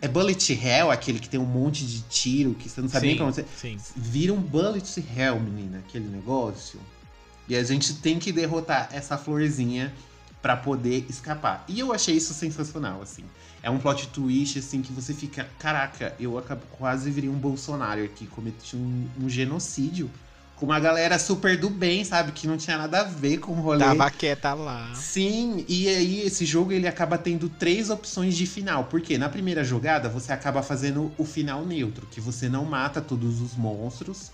[0.00, 3.14] É bullet hell, aquele que tem um monte de tiro, que você não sabe nem
[3.16, 3.44] Sim, pra onde você.
[3.54, 3.76] sim.
[3.94, 6.80] Vira um bullet hell, menina, aquele negócio.
[7.46, 9.92] E a gente tem que derrotar essa florzinha
[10.40, 11.64] pra poder escapar.
[11.68, 13.24] E eu achei isso sensacional, assim.
[13.62, 15.48] É um plot twist, assim, que você fica.
[15.58, 20.10] Caraca, eu acabo, quase virei um Bolsonaro aqui, cometi um, um genocídio
[20.58, 22.32] com uma galera super do bem, sabe?
[22.32, 23.84] Que não tinha nada a ver com o rolê.
[23.84, 24.92] Tava quieta lá.
[24.94, 28.84] Sim, e aí esse jogo ele acaba tendo três opções de final.
[28.84, 33.40] Porque na primeira jogada você acaba fazendo o final neutro, que você não mata todos
[33.40, 34.32] os monstros,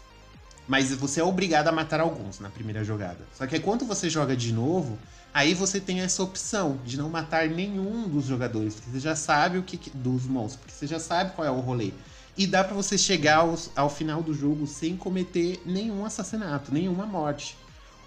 [0.67, 3.21] mas você é obrigado a matar alguns na primeira jogada.
[3.37, 4.99] Só que aí, quando você joga de novo,
[5.35, 9.59] aí você tem essa opção de não matar nenhum dos jogadores, porque você já sabe
[9.59, 11.93] o que dos monstros, porque você já sabe qual é o rolê.
[12.37, 17.05] E dá pra você chegar aos- ao final do jogo sem cometer nenhum assassinato, nenhuma
[17.05, 17.57] morte.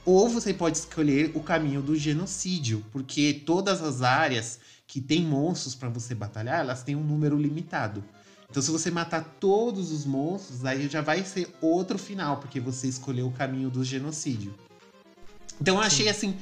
[0.05, 5.75] Ou você pode escolher o caminho do genocídio, porque todas as áreas que tem monstros
[5.75, 8.01] pra você batalhar, elas têm um número limitado.
[8.49, 12.87] Então, se você matar todos os monstros, aí já vai ser outro final, porque você
[12.87, 14.53] escolheu o caminho do genocídio.
[15.59, 16.37] Então, eu achei assim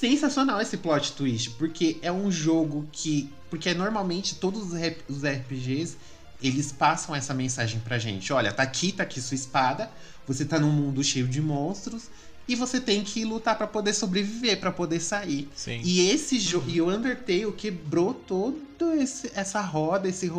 [0.00, 5.98] sensacional esse plot twist, porque é um jogo que, porque normalmente todos os RPGs
[6.42, 8.32] eles passam essa mensagem pra gente.
[8.32, 9.90] Olha, tá aqui, tá aqui sua espada.
[10.26, 12.04] Você tá num mundo cheio de monstros
[12.48, 15.50] e você tem que lutar pra poder sobreviver, pra poder sair.
[15.54, 15.82] Sim.
[15.84, 18.58] E esse jogo, e o Undertale quebrou todo
[18.98, 20.32] esse, essa roda, esse,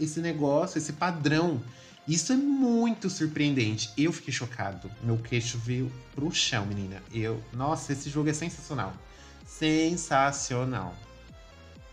[0.00, 1.62] esse negócio, esse padrão.
[2.06, 3.90] Isso é muito surpreendente.
[3.96, 4.90] Eu fiquei chocado.
[5.02, 7.00] Meu queixo veio pro chão, menina.
[7.12, 8.92] Eu, nossa, esse jogo é sensacional.
[9.58, 10.94] Sensacional.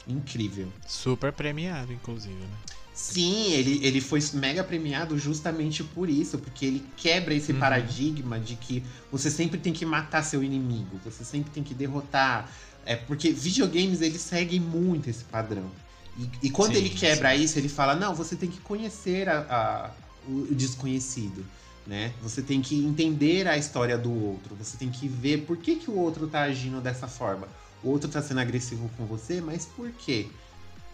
[0.08, 0.67] Incrível.
[0.88, 2.58] Super premiado, inclusive, né?
[2.93, 7.60] Sim, ele, ele foi mega premiado justamente por isso, porque ele quebra esse Uhum.
[7.60, 12.52] paradigma de que você sempre tem que matar seu inimigo, você sempre tem que derrotar.
[12.86, 15.71] É porque videogames eles seguem muito esse padrão.
[16.17, 19.45] E, e quando Sim, ele quebra isso, ele fala: não, você tem que conhecer a-
[19.50, 19.91] a-
[20.28, 21.45] o desconhecido.
[21.86, 22.13] Né?
[22.22, 25.89] Você tem que entender a história do outro, você tem que ver por que, que
[25.89, 27.48] o outro tá agindo dessa forma.
[27.84, 30.28] O outro tá sendo agressivo com você, mas por quê?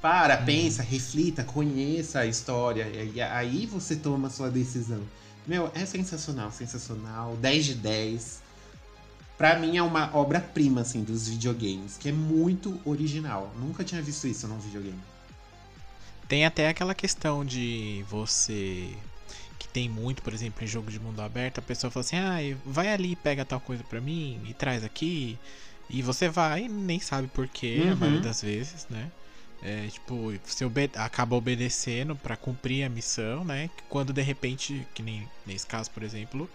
[0.02, 2.88] Para, pensa, reflita, conheça a história.
[2.88, 5.02] E aí você toma a sua decisão.
[5.45, 7.36] Meu, é sensacional, sensacional.
[7.38, 8.41] 10 de 10.
[9.38, 13.54] Pra mim é uma obra-prima, assim, dos videogames, que é muito original.
[13.60, 15.00] Nunca tinha visto isso num videogame.
[16.28, 18.93] Tem até aquela questão de você.
[19.60, 22.38] Que tem muito, por exemplo, em jogo de mundo aberto, a pessoa fala assim: ah,
[22.65, 25.39] vai ali e pega tal coisa pra mim e traz aqui.
[25.89, 28.00] E você vai, e nem sabe porquê, a Uhum.
[28.00, 29.12] maioria das vezes, né?
[29.62, 33.70] É, tipo, você obe- acaba obedecendo pra cumprir a missão, né?
[33.89, 36.48] Quando de repente, que nem nesse caso, por exemplo,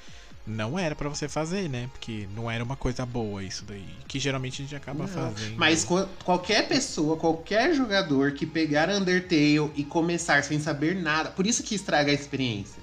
[0.46, 1.88] não era pra você fazer, né?
[1.92, 3.96] Porque não era uma coisa boa isso daí.
[4.06, 5.58] Que geralmente a gente acaba Não, fazendo.
[5.58, 11.46] Mas co- qualquer pessoa, qualquer jogador que pegar Undertale e começar sem saber nada, por
[11.46, 12.81] isso que estraga a experiência.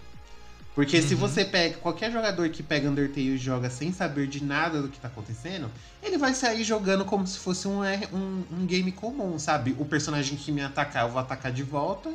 [0.80, 1.20] Porque se Uhum.
[1.20, 4.98] você pega qualquer jogador que pega Undertale e joga sem saber de nada do que
[4.98, 5.70] tá acontecendo,
[6.02, 9.76] ele vai sair jogando como se fosse um, um, um game comum, sabe?
[9.78, 12.10] O personagem que me atacar, eu vou atacar de volta.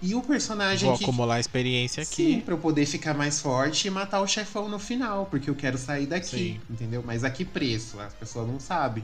[0.00, 1.02] E o personagem Vou que.
[1.02, 2.34] acumular experiência aqui.
[2.34, 5.56] Sim, pra eu poder ficar mais forte e matar o chefão no final, porque eu
[5.56, 6.60] quero sair daqui, Sim.
[6.70, 7.02] entendeu?
[7.04, 7.98] Mas a que preço?
[7.98, 9.02] As pessoas não sabem.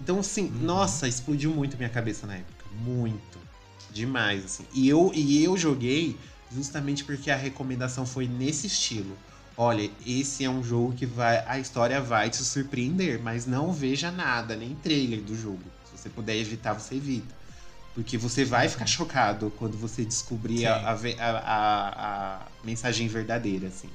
[0.00, 0.58] Então, assim, Uhum.
[0.60, 2.64] nossa, explodiu muito minha cabeça na época.
[2.80, 3.40] Muito.
[3.90, 4.64] Demais, assim.
[4.72, 6.16] E eu, e eu joguei
[6.50, 9.16] justamente porque a recomendação foi nesse estilo.
[9.56, 11.44] Olha, esse é um jogo que vai.
[11.46, 15.62] A história vai te surpreender, mas não veja nada, nem trailer do jogo.
[15.84, 17.34] Se você puder evitar, você evita.
[17.94, 20.94] Porque você vai ficar chocado quando você descobrir a, a-
[21.28, 23.90] a- a mensagem verdadeira, assim.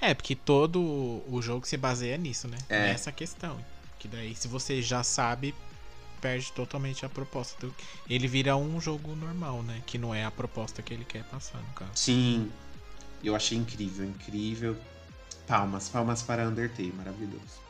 [0.00, 0.80] É, porque todo
[1.28, 2.56] o jogo se baseia nisso, né?
[2.68, 2.84] É.
[2.84, 3.58] Nessa questão.
[3.98, 5.54] Que daí, se você já sabe,
[6.26, 7.64] perde totalmente a proposta.
[7.64, 7.74] Do...
[8.10, 9.80] Ele vira um jogo normal, né?
[9.86, 11.92] Que não é a proposta que ele quer passar, no caso.
[11.94, 12.50] Sim.
[13.22, 14.76] Eu achei incrível, incrível.
[15.46, 17.64] Palmas, palmas para Undertale, maravilhoso.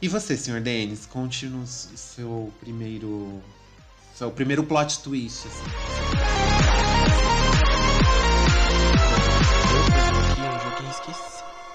[0.00, 3.42] E você, senhor Denis, conte-nos seu primeiro.
[4.14, 5.46] Seu primeiro plot twist.
[5.46, 6.57] assim.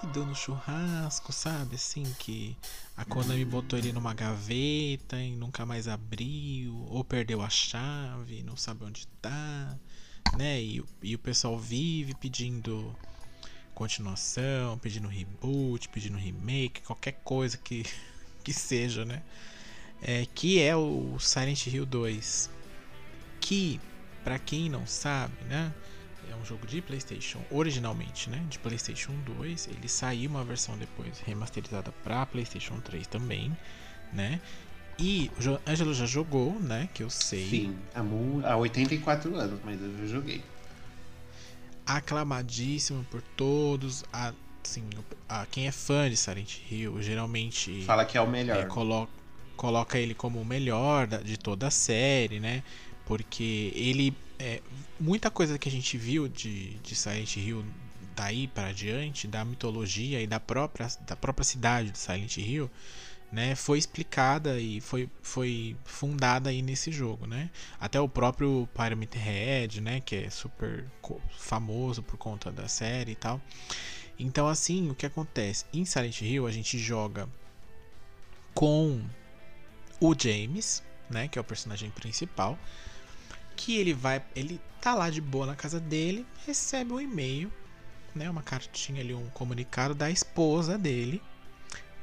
[0.04, 1.76] Esquecido no churrasco, sabe?
[1.76, 2.58] Assim, que
[2.98, 8.58] a Konami botou ele numa gaveta e nunca mais abriu, ou perdeu a chave, não
[8.58, 9.78] sabe onde tá,
[10.38, 10.62] né?
[10.62, 12.96] E, e o pessoal vive pedindo
[13.74, 17.86] continuação, pedindo reboot, pedindo remake, qualquer coisa que,
[18.44, 19.24] que seja, né?
[20.02, 22.50] É, que é o Silent Hill 2.
[23.40, 23.80] Que,
[24.24, 25.74] pra quem não sabe, né?
[26.32, 28.44] É um jogo de PlayStation originalmente, né?
[28.50, 29.68] De PlayStation 2.
[29.68, 33.56] Ele saiu uma versão depois remasterizada para PlayStation 3 também,
[34.12, 34.40] né?
[34.98, 36.88] E o Ângelo já jogou, né?
[36.94, 37.48] Que eu sei.
[37.50, 40.44] Sim, há, mu- há 84 anos, mas eu já joguei.
[41.86, 44.04] Aclamadíssimo por todos.
[44.14, 44.34] A,
[44.64, 44.84] assim,
[45.28, 48.58] a, quem é fã de Silent Hill geralmente Fala que é o melhor.
[48.58, 49.10] é, colo-
[49.58, 52.64] coloca ele como o melhor da- de toda a série, né?
[53.06, 54.14] Porque ele.
[54.46, 54.62] É,
[55.00, 57.66] muita coisa que a gente viu de, de Silent Hill
[58.14, 62.70] daí para diante, da mitologia e da própria, da própria cidade de Silent Hill,
[63.32, 67.50] né, foi explicada e foi, foi fundada aí nesse jogo, né?
[67.80, 70.86] Até o próprio Pyramid Head, né, que é super
[71.38, 73.42] famoso por conta da série e tal.
[74.20, 75.66] Então, assim, o que acontece?
[75.74, 77.30] Em Silent Hill a gente joga
[78.54, 79.02] com
[80.02, 82.60] o James, né, que é o personagem principal,
[83.56, 87.52] que ele vai, ele tá lá de boa na casa dele, recebe um e-mail,
[88.14, 91.22] né, uma cartinha ali, um comunicado da esposa dele,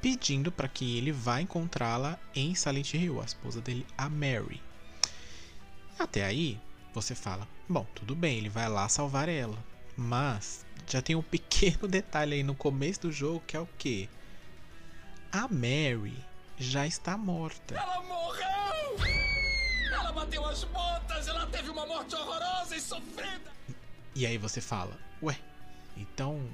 [0.01, 4.63] pedindo para que ele vá encontrá-la em Silent Hill, a esposa dele, a Mary.
[5.99, 6.59] Até aí,
[6.95, 9.63] você fala, bom, tudo bem, ele vai lá salvar ela,
[9.97, 14.09] mas já tem um pequeno detalhe aí no começo do jogo que é o que?
[15.31, 16.17] A Mary
[16.59, 17.75] já está morta.
[17.75, 18.60] Ela morreu!
[20.21, 21.29] Ela bateu as botas!
[21.29, 23.51] Ela teve uma morte horrorosa e sofrida!
[24.15, 25.35] E aí você fala, ué,
[25.97, 26.47] então,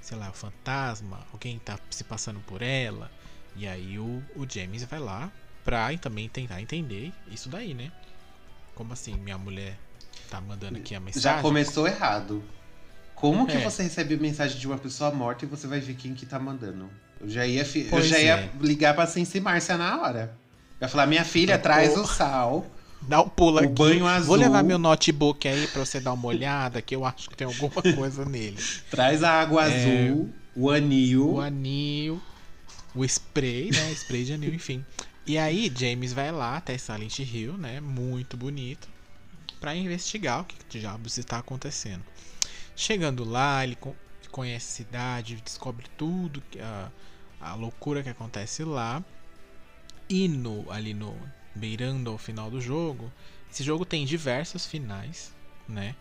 [0.00, 3.10] sei lá, o fantasma, alguém tá se passando por ela.
[3.56, 5.32] E aí o, o James vai lá
[5.64, 7.90] pra também tentar entender isso daí, né?
[8.74, 9.78] Como assim, minha mulher
[10.30, 11.22] tá mandando aqui a mensagem?
[11.22, 12.44] Já começou errado.
[13.14, 13.60] Como que É.
[13.64, 16.90] você recebe mensagem de uma pessoa morta e você vai ver quem que tá mandando?
[17.20, 18.50] Eu já ia, fi- eu já ia é.
[18.60, 20.36] ligar pra Sense Márcia na hora.
[20.80, 22.66] Eu ia falar, minha filha, traz o sal.
[23.00, 23.68] Dá um pulo O aqui.
[23.72, 24.26] banho azul.
[24.28, 27.46] Vou levar meu notebook aí pra você dar uma olhada, que eu acho que tem
[27.46, 28.56] alguma coisa nele.
[28.90, 30.08] Traz a água É.
[30.08, 31.34] azul, o anil.
[31.34, 32.20] o anil,
[32.94, 33.92] o spray, né?
[33.92, 34.84] Spray de anil, enfim.
[35.26, 37.80] E aí, James vai lá até Silent Hill, né?
[37.80, 38.88] Muito bonito,
[39.60, 42.02] pra investigar o que diabos está acontecendo.
[42.74, 43.94] Chegando lá, ele co-
[44.30, 46.90] conhece a cidade, descobre tudo, a,
[47.40, 49.02] a loucura que acontece lá.
[50.08, 51.14] E no, ali no
[51.54, 53.12] beirando ao final do jogo,
[53.50, 55.32] esse jogo tem diversos finais,
[55.68, 55.94] né?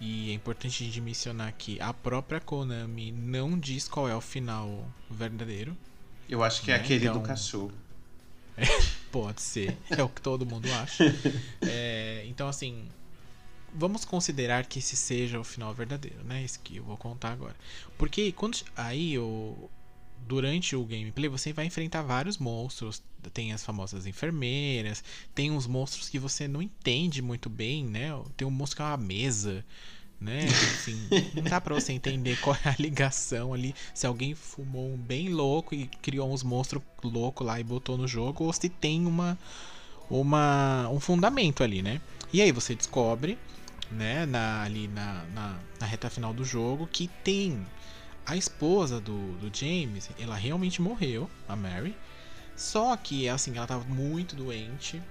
[0.00, 4.88] E é importante de mencionar que a própria Konami não diz qual é o final
[5.10, 5.76] verdadeiro.
[6.28, 7.72] Eu acho que é Né, aquele então- do cachorro.
[9.12, 11.04] Pode ser, é o que todo mundo acha.
[11.62, 12.88] É, então, assim,
[13.74, 16.42] vamos considerar que esse seja o final verdadeiro, né?
[16.42, 17.54] Esse que eu vou contar agora.
[17.96, 19.70] Porque quando aí o
[20.26, 25.02] durante o gameplay você vai enfrentar vários monstros, tem as famosas enfermeiras,
[25.34, 28.10] tem uns monstros que você não entende muito bem, né?
[28.36, 29.64] Tem um monstro que é uma mesa,
[30.20, 30.46] né?
[30.62, 34.96] Enfim, não dá pra você entender qual é a ligação ali, se alguém fumou um
[34.96, 39.06] bem louco e criou uns monstros loucos lá e botou no jogo, ou se tem
[39.06, 39.38] uma,
[40.08, 42.00] uma um fundamento ali, né?
[42.32, 43.38] E aí você descobre,
[43.90, 47.66] né, na, ali na, na, na reta final do jogo, que tem
[48.24, 51.96] a esposa do, do James, ela realmente morreu, a Mary.
[52.56, 55.02] Só que, assim, ela tava muito doente.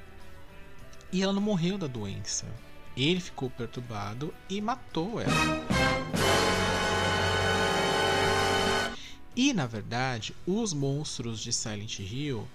[1.12, 2.46] E ela não morreu da doença.
[2.96, 5.32] Ele ficou perturbado e matou ela.
[9.36, 12.48] E na verdade, os monstros de Silent Hill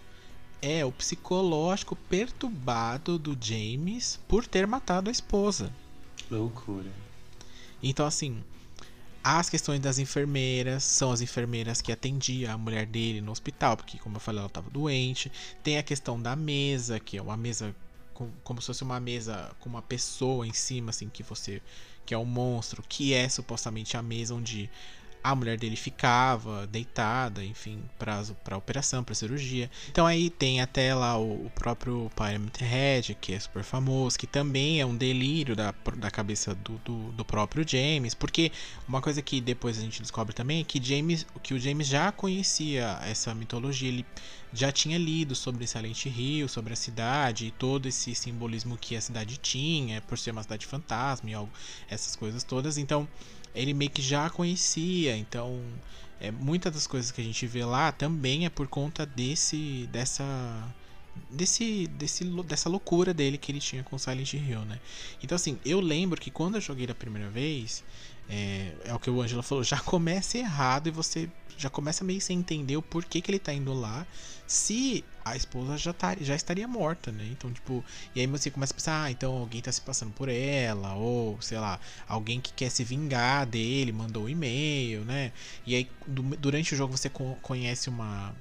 [0.61, 5.73] é o psicológico perturbado do James por ter matado a esposa.
[6.31, 6.90] Loucura.
[7.83, 8.42] Então, assim,
[9.27, 13.99] as questões das enfermeiras são as enfermeiras que atendiam a mulher dele no hospital, porque,
[13.99, 15.31] como eu falei, ela estava doente.
[15.62, 17.75] Tem a questão da mesa, que é uma mesa
[18.15, 21.62] com- como se fosse uma mesa com uma pessoa em cima, assim, que você.
[22.05, 24.71] que é um monstro, que é supostamente a mesa onde
[25.27, 29.69] a mulher dele ficava deitada, enfim, para para operação, para cirurgia.
[29.91, 34.27] Então aí tem até lá o, o próprio Pyramid Head, que é super famoso, que
[34.27, 38.53] também é um delírio da, da cabeça do, do, do próprio James, porque
[38.87, 42.12] uma coisa que depois a gente descobre também é que James, que o James já
[42.12, 44.07] conhecia essa mitologia, ele
[44.53, 49.00] já tinha lido sobre Silent Hill, sobre a cidade e todo esse simbolismo que a
[49.00, 51.50] cidade tinha, por ser uma cidade fantasma e algo,
[51.90, 52.79] essas coisas todas.
[52.79, 53.09] Então,
[53.57, 55.61] ele meio que já conhecia, então
[56.21, 60.25] é, muitas das coisas que a gente vê lá também é por conta desse dessa
[61.31, 64.79] desse, desse dessa loucura dele que ele tinha com Silent Hill, né?
[65.23, 67.83] Então assim, eu lembro que quando eu joguei da primeira vez,
[68.29, 72.21] é, é o que o Angela falou, já começa errado e você já começa meio
[72.21, 74.07] sem entender o porquê que ele tá indo lá,
[74.46, 77.27] se a esposa já, tá, já estaria morta, né?
[77.33, 77.85] Então, tipo,
[78.15, 81.40] e aí você começa a pensar, ah, então alguém tá se passando por ela, ou
[81.42, 85.33] sei lá, alguém que quer se vingar dele, mandou um e-mail, né?
[85.67, 88.35] E aí durante o jogo você conhece uma,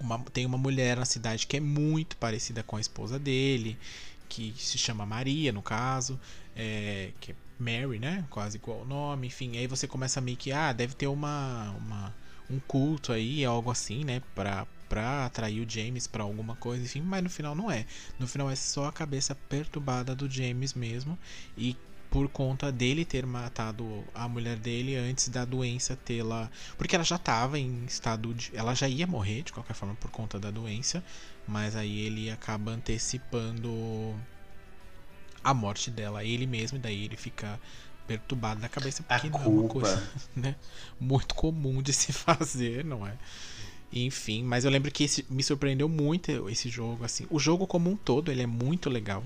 [0.00, 3.78] uma tem uma mulher na cidade que é muito parecida com a esposa dele,
[4.28, 6.18] que se chama Maria, no caso,
[6.56, 8.24] é, que é Mary, né?
[8.30, 9.56] Quase igual o nome, enfim.
[9.56, 12.14] Aí você começa meio que, ah, deve ter uma, uma
[12.50, 14.22] um culto aí, algo assim, né?
[14.34, 17.00] Pra, pra atrair o James para alguma coisa, enfim.
[17.00, 17.86] Mas no final não é.
[18.18, 21.18] No final é só a cabeça perturbada do James mesmo.
[21.56, 21.76] E
[22.10, 26.50] por conta dele ter matado a mulher dele antes da doença tê-la.
[26.76, 28.50] Porque ela já estava em estado de.
[28.54, 31.02] Ela já ia morrer de qualquer forma por conta da doença.
[31.46, 34.14] Mas aí ele acaba antecipando
[35.44, 37.60] a morte dela, ele mesmo, e daí ele fica
[38.06, 40.56] perturbado na cabeça, porque não é uma coisa né,
[40.98, 43.16] muito comum de se fazer, não é?
[43.92, 47.26] Enfim, mas eu lembro que esse, me surpreendeu muito esse jogo, assim.
[47.30, 49.22] O jogo como um todo, ele é muito legal.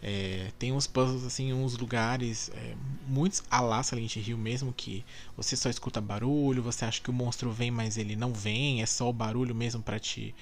[0.00, 2.74] É, tem uns puzzles, assim, uns lugares, é,
[3.08, 5.02] muitos a lá Silent Hill mesmo, que
[5.36, 8.86] você só escuta barulho, você acha que o monstro vem, mas ele não vem, é
[8.86, 10.34] só o barulho mesmo para te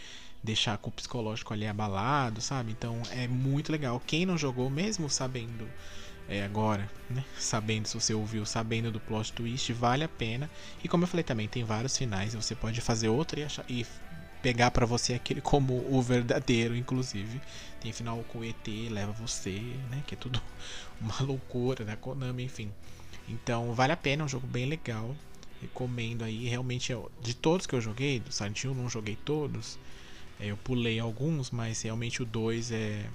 [0.43, 2.73] deixar com o psicológico ali abalado, sabe?
[2.73, 4.01] Então é muito legal.
[4.01, 5.73] Quem não jogou, mesmo sabendo
[6.29, 7.25] é, agora, né?
[7.39, 10.51] Sabendo, se você ouviu, sabendo do plot twist, vale a pena.
[10.83, 12.35] E como eu falei também, tem vários finais.
[12.35, 13.87] Você pode fazer outra e, achar, e
[14.41, 17.41] pegar para você aquele como o verdadeiro, inclusive.
[17.81, 20.03] Tem final com ET, leva você, né?
[20.07, 20.41] Que é tudo
[21.01, 21.97] uma loucura, né?
[21.97, 22.73] Konami, enfim.
[23.29, 25.17] Então vale a pena, é um jogo bem legal.
[25.61, 26.49] Recomendo aí.
[26.49, 29.79] Realmente, de todos que eu joguei, do Silent Hill não joguei todos.
[30.43, 33.07] É, eu pulei alguns, mas realmente o 2 é.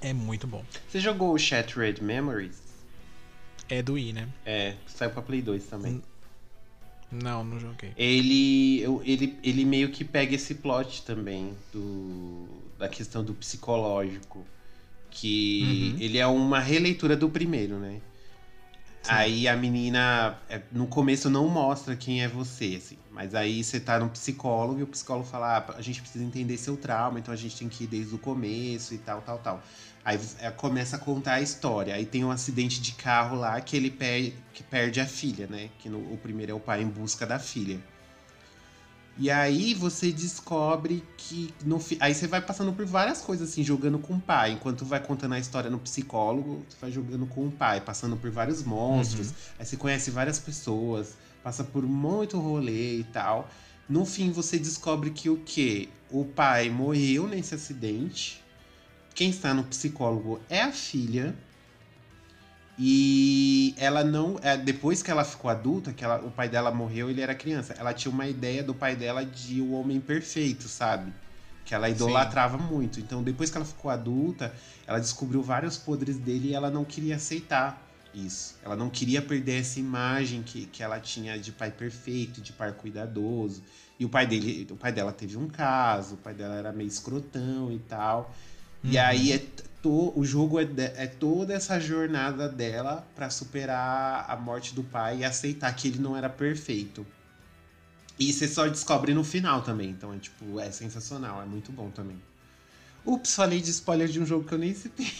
[0.00, 0.64] É muito bom.
[0.88, 2.62] Você jogou o Shattered Memories?
[3.68, 4.28] É do I, né?
[4.44, 6.02] É, saiu pra Play 2 também.
[7.10, 7.92] Não, não joguei.
[7.96, 12.48] Ele, ele, ele meio que pega esse plot também do,
[12.78, 14.46] da questão do psicológico.
[15.10, 16.02] Que uhum.
[16.02, 18.00] ele é uma releitura do primeiro, né?
[19.06, 19.12] Sim.
[19.12, 22.98] Aí a menina, é, no começo, não mostra quem é você, assim.
[23.10, 26.56] Mas aí você tá no psicólogo e o psicólogo fala: ah, a gente precisa entender
[26.58, 29.62] seu trauma, então a gente tem que ir desde o começo e tal, tal, tal.
[30.04, 31.94] Aí é, começa a contar a história.
[31.94, 35.70] Aí tem um acidente de carro lá que ele per que perde a filha, né?
[35.78, 37.80] Que no, o primeiro é o pai em busca da filha.
[39.18, 41.52] E aí você descobre que.
[41.64, 44.52] No, aí você vai passando por várias coisas, assim, jogando com o pai.
[44.52, 48.30] Enquanto vai contando a história no psicólogo, você vai jogando com o pai, passando por
[48.30, 49.28] vários monstros.
[49.28, 49.34] Uhum.
[49.58, 53.48] Aí você conhece várias pessoas, passa por muito rolê e tal.
[53.88, 55.88] No fim, você descobre que o quê?
[56.10, 58.42] O pai morreu nesse acidente.
[59.14, 61.34] Quem está no psicólogo é a filha.
[62.78, 64.38] E ela não.
[64.42, 67.74] É, depois que ela ficou adulta, que ela, o pai dela morreu, ele era criança.
[67.78, 71.12] Ela tinha uma ideia do pai dela de o um homem perfeito, sabe?
[71.64, 72.64] Que ela idolatrava Sim.
[72.64, 73.00] muito.
[73.00, 74.54] Então, depois que ela ficou adulta,
[74.86, 77.82] ela descobriu vários podres dele e ela não queria aceitar
[78.14, 78.56] isso.
[78.62, 82.72] Ela não queria perder essa imagem que, que ela tinha de pai perfeito, de pai
[82.72, 83.62] cuidadoso.
[83.98, 86.88] E o pai dele, o pai dela teve um caso, o pai dela era meio
[86.88, 88.34] escrotão e tal.
[88.84, 88.90] Uhum.
[88.90, 89.42] E aí é
[89.86, 90.66] to, o jogo é,
[90.96, 96.00] é toda essa jornada dela para superar a morte do pai e aceitar que ele
[96.00, 97.06] não era perfeito.
[98.18, 99.90] E você só descobre no final também.
[99.90, 102.20] Então é tipo, é sensacional, é muito bom também.
[103.04, 105.06] Ups, falei de spoiler de um jogo que eu nem citei.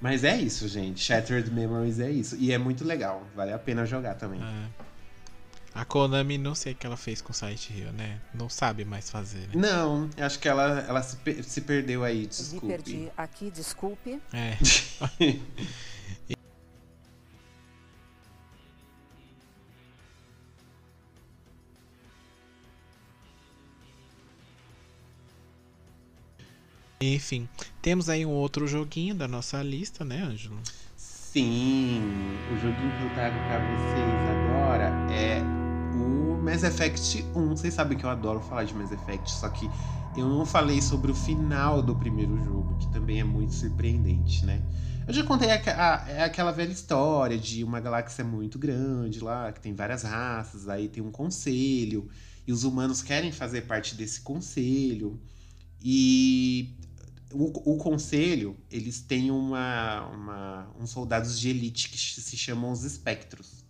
[0.00, 1.00] Mas é isso, gente.
[1.00, 2.34] Shattered Memories é isso.
[2.36, 3.24] E é muito legal.
[3.36, 4.42] Vale a pena jogar também.
[4.42, 4.68] É.
[5.76, 8.18] A Konami, não sei o que ela fez com o site Rio, né?
[8.32, 9.52] Não sabe mais fazer, né?
[9.56, 12.66] Não, acho que ela, ela se, se perdeu aí, desculpe.
[12.66, 14.18] Me perdi aqui, desculpe.
[14.32, 14.56] É.
[26.98, 27.46] Enfim,
[27.82, 30.58] temos aí um outro joguinho da nossa lista, né, Ângelo?
[30.96, 32.00] Sim,
[32.50, 35.55] o joguinho que eu trago pra vocês agora é
[36.46, 37.48] Mass Effect 1.
[37.48, 39.68] Vocês sabem que eu adoro falar de Mass Effect, só que
[40.16, 44.62] eu não falei sobre o final do primeiro jogo, que também é muito surpreendente, né?
[45.08, 49.50] Eu já contei a, a, é aquela velha história de uma galáxia muito grande lá,
[49.50, 52.08] que tem várias raças, aí tem um conselho,
[52.46, 55.20] e os humanos querem fazer parte desse conselho.
[55.82, 56.76] E
[57.32, 62.84] o, o conselho, eles têm uma, uma, uns soldados de elite que se chamam os
[62.84, 63.65] espectros.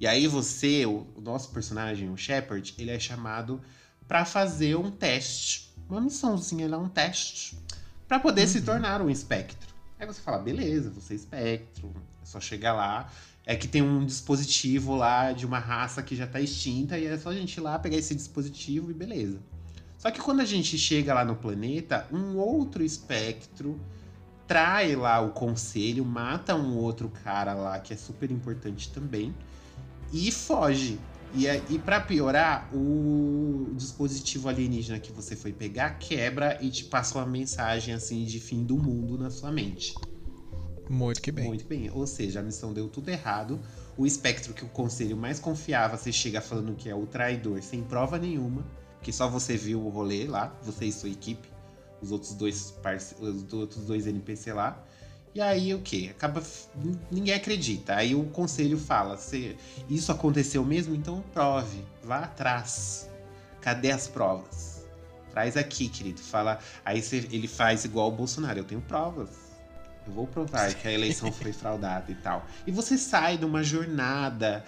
[0.00, 3.60] E aí você, o, o nosso personagem, o Shepard, ele é chamado
[4.08, 5.74] para fazer um teste.
[5.86, 7.58] Uma missãozinha lá, um teste.
[8.08, 9.74] para poder se tornar um espectro.
[9.98, 11.92] Aí você fala, beleza, você é espectro.
[12.22, 13.12] É só chegar lá.
[13.44, 16.98] É que tem um dispositivo lá de uma raça que já tá extinta.
[16.98, 19.38] E é só a gente ir lá pegar esse dispositivo e beleza.
[19.98, 23.78] Só que quando a gente chega lá no planeta, um outro espectro
[24.46, 29.34] trai lá o conselho, mata um outro cara lá que é super importante também
[30.12, 30.98] e foge.
[31.34, 37.18] E, e para piorar, o dispositivo alienígena que você foi pegar quebra e te passa
[37.18, 39.94] uma mensagem assim de fim do mundo na sua mente.
[40.88, 41.46] Muito que bem.
[41.46, 41.88] Muito bem.
[41.92, 43.60] Ou seja, a missão deu tudo errado.
[43.96, 47.82] O espectro que o conselho mais confiava, você chega falando que é o traidor sem
[47.82, 48.66] prova nenhuma,
[49.00, 51.48] que só você viu o rolê lá, você e sua equipe,
[52.02, 53.14] os outros dois parce...
[53.20, 54.84] os outros dois NPC lá.
[55.34, 56.08] E aí o que?
[56.08, 56.42] Acaba.
[57.10, 57.94] Ninguém acredita.
[57.94, 59.56] Aí o conselho fala: se
[59.88, 61.84] isso aconteceu mesmo, então prove.
[62.02, 63.08] Vá atrás.
[63.60, 64.84] Cadê as provas?
[65.30, 66.20] Traz aqui, querido.
[66.20, 66.58] Fala.
[66.84, 68.58] Aí ele faz igual o Bolsonaro.
[68.58, 69.30] Eu tenho provas.
[70.06, 72.44] Eu vou provar que a eleição foi fraudada e tal.
[72.66, 74.64] E você sai de uma jornada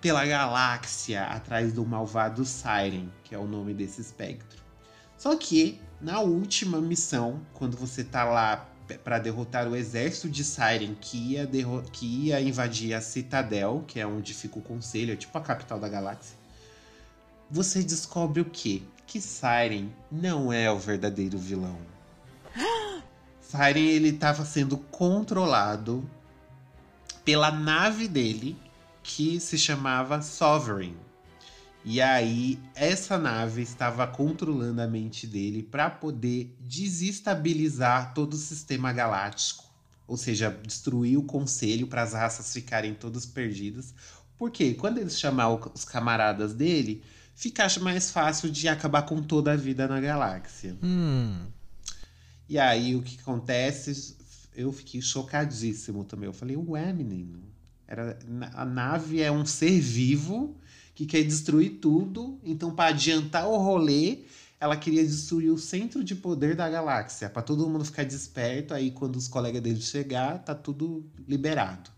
[0.00, 4.58] pela galáxia atrás do malvado Siren, que é o nome desse espectro.
[5.16, 8.66] Só que na última missão, quando você tá lá
[8.98, 11.48] para derrotar o exército de Siren que ia,
[11.92, 15.78] que ia invadir a Citadel, que é onde fica o conselho, é tipo a capital
[15.78, 16.36] da galáxia.
[17.50, 18.82] Você descobre o quê?
[19.06, 21.78] Que Siren não é o verdadeiro vilão.
[23.40, 26.08] Siren ele estava sendo controlado
[27.24, 28.56] pela nave dele,
[29.02, 30.96] que se chamava Sovereign.
[31.84, 38.92] E aí, essa nave estava controlando a mente dele para poder desestabilizar todo o sistema
[38.92, 39.64] galáctico.
[40.06, 43.94] Ou seja, destruir o conselho para as raças ficarem todas perdidas.
[44.36, 47.02] Porque quando eles chamar os camaradas dele,
[47.34, 50.76] fica mais fácil de acabar com toda a vida na galáxia.
[50.82, 51.46] Hum.
[52.48, 54.16] E aí, o que acontece?
[54.54, 56.26] Eu fiquei chocadíssimo também.
[56.26, 57.42] Eu falei, ué, menino.
[57.86, 58.18] Era,
[58.52, 60.56] a nave é um ser vivo
[60.94, 62.38] que quer destruir tudo.
[62.44, 64.20] Então, para adiantar o rolê,
[64.60, 68.74] ela queria destruir o centro de poder da galáxia, para todo mundo ficar desperto.
[68.74, 71.90] Aí, quando os colegas dele chegar, tá tudo liberado.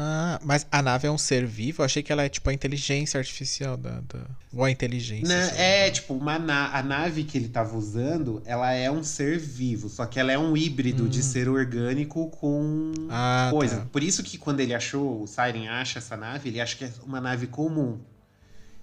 [0.00, 1.82] Ah, mas a nave é um ser vivo?
[1.82, 4.00] Eu achei que ela é tipo a inteligência artificial da.
[4.02, 4.20] da...
[4.54, 5.26] Ou a inteligência.
[5.26, 6.72] Não, é, tipo, uma na...
[6.72, 9.88] a nave que ele tava usando, ela é um ser vivo.
[9.88, 11.08] Só que ela é um híbrido hum.
[11.08, 13.78] de ser orgânico com ah, coisa.
[13.78, 13.86] Tá.
[13.90, 16.92] Por isso que quando ele achou, o Siren acha essa nave, ele acha que é
[17.04, 17.98] uma nave comum.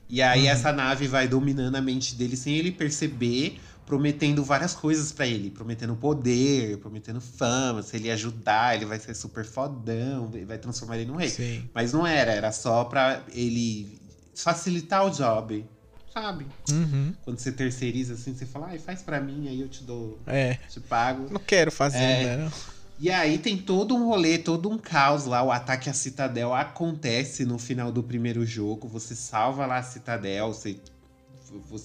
[0.09, 0.49] E aí uhum.
[0.49, 5.51] essa nave vai dominando a mente dele sem ele perceber prometendo várias coisas para ele,
[5.51, 11.05] prometendo poder, prometendo fama, se ele ajudar, ele vai ser super fodão, vai transformar ele
[11.05, 11.29] num rei.
[11.29, 11.69] Sim.
[11.73, 13.99] Mas não era, era só para ele
[14.33, 15.65] facilitar o job,
[16.13, 16.47] sabe?
[16.71, 17.13] Uhum.
[17.23, 20.55] Quando você terceiriza assim, você fala, ai, faz para mim, aí eu te dou, é.
[20.69, 21.27] te pago.
[21.31, 22.38] Não quero fazer, é.
[22.38, 22.51] né?
[22.97, 25.43] E aí tem todo um rolê, todo um caos lá.
[25.43, 28.88] O ataque à Citadel acontece no final do primeiro jogo.
[28.88, 30.79] Você salva lá a Citadel, você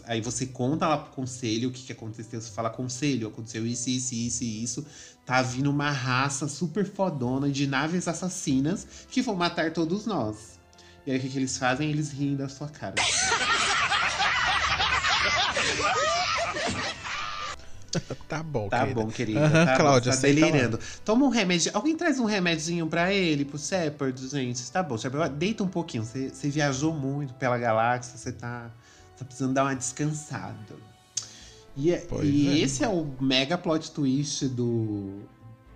[0.04, 2.40] aí você conta lá pro conselho o que, que aconteceu.
[2.40, 4.86] Você fala, conselho, aconteceu isso, isso, isso e isso.
[5.26, 10.58] Tá vindo uma raça super fodona de naves assassinas que vão matar todos nós.
[11.06, 11.90] E aí o que, que eles fazem?
[11.90, 12.94] Eles riem da sua cara.
[18.28, 19.00] tá bom, Tá querida.
[19.00, 19.40] bom, querida.
[19.40, 20.78] Uhum, tá, Cláudia, tá aceita delirando.
[21.04, 21.70] Toma um remédio.
[21.74, 24.70] Alguém traz um remedinho pra ele, pro Shepard, gente.
[24.70, 25.34] Tá bom, Shepard.
[25.34, 26.04] Deita um pouquinho.
[26.04, 28.70] Você, você viajou muito pela galáxia, você tá
[29.20, 30.76] tá precisando dar uma descansada.
[31.76, 32.58] E, é, e é.
[32.58, 35.20] esse é o mega plot twist do,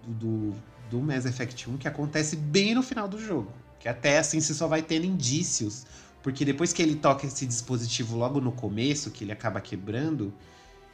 [0.07, 0.53] do,
[0.91, 3.53] do Mass Effect 1 que acontece bem no final do jogo.
[3.79, 5.87] Que até assim você só vai tendo indícios.
[6.23, 10.33] Porque depois que ele toca esse dispositivo logo no começo, que ele acaba quebrando,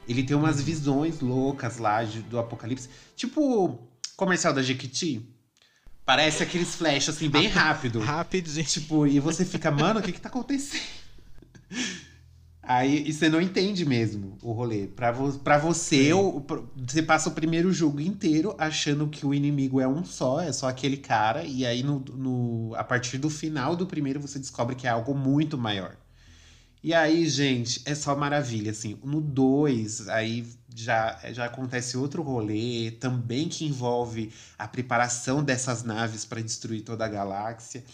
[0.09, 2.89] ele tem umas visões loucas lá do apocalipse.
[3.15, 3.79] Tipo
[4.17, 5.25] comercial da Jequiti.
[6.05, 8.01] Parece aqueles flash assim, bem rápido.
[8.01, 8.81] Rápido, gente.
[8.81, 10.83] Tipo, e você fica, mano, o que que tá acontecendo?
[12.63, 14.87] Aí e você não entende mesmo o rolê.
[14.87, 16.45] Pra, vo pra você, o,
[16.77, 20.69] você passa o primeiro jogo inteiro achando que o inimigo é um só, é só
[20.69, 21.45] aquele cara.
[21.45, 25.15] E aí, no, no, a partir do final do primeiro, você descobre que é algo
[25.15, 25.97] muito maior.
[26.83, 28.99] E aí, gente, é só maravilha, assim.
[29.05, 36.25] No 2, aí já, já acontece outro rolê, também que envolve a preparação dessas naves
[36.25, 37.85] para destruir toda a galáxia.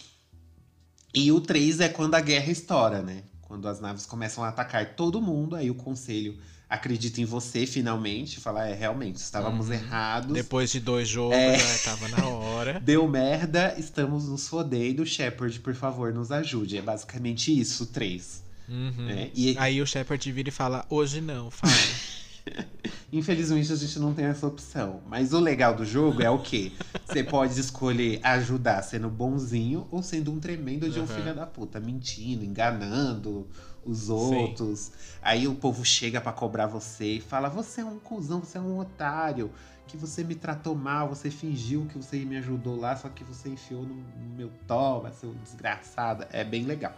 [1.13, 3.25] E o 3 é quando a guerra estoura, né?
[3.47, 6.37] Quando as naves começam a atacar todo mundo, aí o conselho
[6.69, 9.75] acredita em você finalmente, fala, é, realmente, estávamos Uhum.
[9.75, 10.33] errados.
[10.33, 11.57] Depois de dois jogos, É.
[11.57, 12.81] já tava na hora.
[12.85, 15.07] Deu merda, estamos nos fodendo.
[15.07, 16.77] Shepard, por favor, nos ajude.
[16.79, 18.43] É basicamente isso, 3.
[18.69, 19.07] Uhum.
[19.07, 19.31] né?
[19.33, 21.73] E Aí o Shepard vira e fala, hoje não, fala.
[23.13, 25.01] infelizmente a gente não tem essa opção.
[25.07, 26.73] Mas o legal do jogo é o quê?
[27.05, 31.09] Você pode escolher ajudar sendo bonzinho ou sendo um tremendo de um Uhum.
[31.09, 33.47] filho da puta, mentindo, enganando
[33.85, 34.91] os outros.
[35.23, 38.61] Aí o povo chega pra cobrar você e fala: Você é um cuzão, você é
[38.61, 39.51] um otário,
[39.87, 43.49] que você me tratou mal, você fingiu que você me ajudou lá, só que você
[43.49, 43.95] enfiou no
[44.37, 46.27] meu toba, seu desgraçado.
[46.33, 46.97] É bem legal.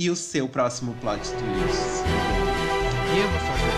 [0.00, 1.42] E o seu próximo plot twist?
[3.18, 3.72] Eu vou fazer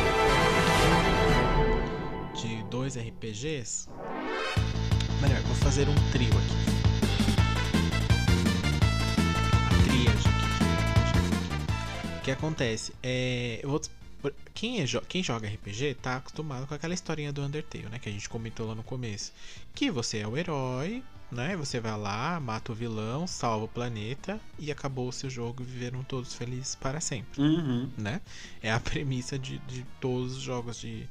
[2.36, 3.88] de dois RPGs.
[5.22, 6.56] Melhor, vou fazer um trio aqui.
[9.64, 9.72] A
[10.10, 10.28] aqui.
[12.18, 12.92] O que acontece?
[13.02, 13.80] É, eu vou
[14.52, 17.98] quem, é quem joga RPG tá acostumado com aquela historinha do Undertale, né?
[17.98, 19.32] Que a gente comentou lá no começo.
[19.74, 21.56] Que você é o herói, né?
[21.56, 25.66] Você vai lá, mata o vilão, salva o planeta e acabou o seu jogo e
[25.66, 27.88] viveram todos felizes para sempre Uhum.
[27.96, 28.20] né?
[28.62, 31.06] É a premissa de, de todos os jogos de,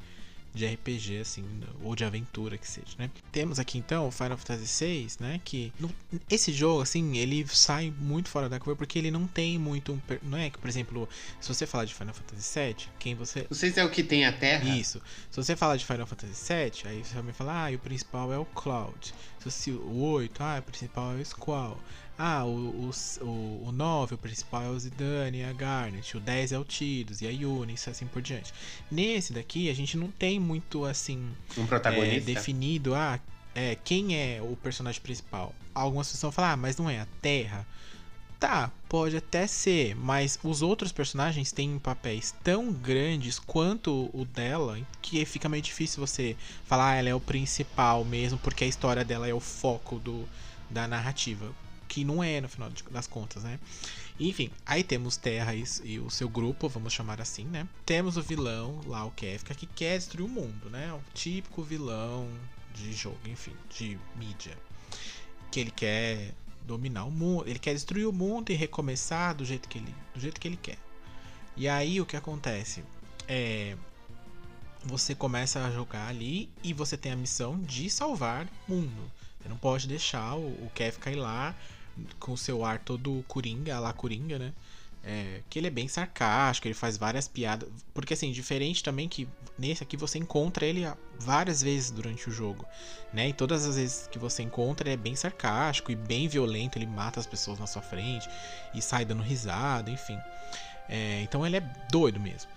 [0.54, 1.46] de RPG, assim,
[1.84, 3.10] ou de aventura que seja, né?
[3.32, 5.40] Temos aqui então o Final Fantasy VI, né?
[5.46, 5.94] Que no-
[6.30, 10.02] esse jogo, assim, ele sai muito fora da curva porque ele não tem muito um.
[10.24, 11.08] Não é que, por exemplo,
[11.40, 13.46] se você falar de Final Fantasy VII, quem você.
[13.50, 14.68] Vocês é o que tem a Terra?
[14.76, 15.00] Isso.
[15.30, 18.34] Se você falar de Final Fantasy VII, aí você vai falar, ah, e o principal
[18.34, 19.14] é o Cloud.
[19.48, 21.78] Se o 8, ah, o principal é o Squall.
[22.18, 22.92] Ah, o, o,
[23.26, 26.18] o, o 9, o principal é o Zidane e a Garnet.
[26.18, 28.54] O 10 é o Tidus e a Yuna, e assim por diante.
[28.92, 32.26] Nesse daqui, a gente não tem muito, assim, Um é, protagonista?
[32.26, 33.20] definido, ah,
[33.56, 35.56] é, quem é o personagem principal.
[35.74, 37.66] Algumas pessoas vão falar, ah, mas não é a Terra.
[38.40, 44.80] Tá, pode até ser, mas os outros personagens têm papéis tão grandes quanto o dela
[45.02, 49.04] que fica meio difícil você falar, ah, ela é o principal mesmo, porque a história
[49.04, 50.26] dela é o foco do,
[50.70, 51.54] da narrativa.
[51.90, 53.60] Que não é, no final das contas, né?
[54.18, 57.68] Enfim, aí temos Terra e, e o seu grupo, vamos chamar assim, né?
[57.86, 60.94] Temos o vilão lá, o Kefka, que quer destruir o mundo, né?
[60.94, 62.30] O típico vilão
[62.74, 64.58] de jogo, enfim, de mídia.
[65.52, 66.34] Que ele quer
[66.70, 70.20] dominar o mundo, ele quer destruir o mundo e recomeçar do jeito que ele, do
[70.20, 70.78] jeito que ele quer.
[71.58, 72.84] E aí o que acontece?
[73.28, 73.76] É
[74.84, 79.12] você começa a jogar ali e você tem a missão de salvar o mundo.
[79.38, 81.54] Você não pode deixar o, o Kefka ir lá
[82.18, 84.54] com o seu ar todo coringa, lá coringa, né?
[85.02, 87.70] É, que ele é bem sarcástico, ele faz várias piadas.
[87.94, 89.28] Porque assim, diferente também que
[89.58, 90.86] nesse aqui você encontra ele
[91.18, 92.66] várias vezes durante o jogo,
[93.14, 93.30] né?
[93.30, 96.86] E todas as vezes que você encontra ele é bem sarcástico e bem violento, ele
[96.86, 98.30] mata as pessoas na sua frente
[98.74, 100.20] e sai dando risada, enfim.
[100.90, 102.50] É, então ele é doido mesmo.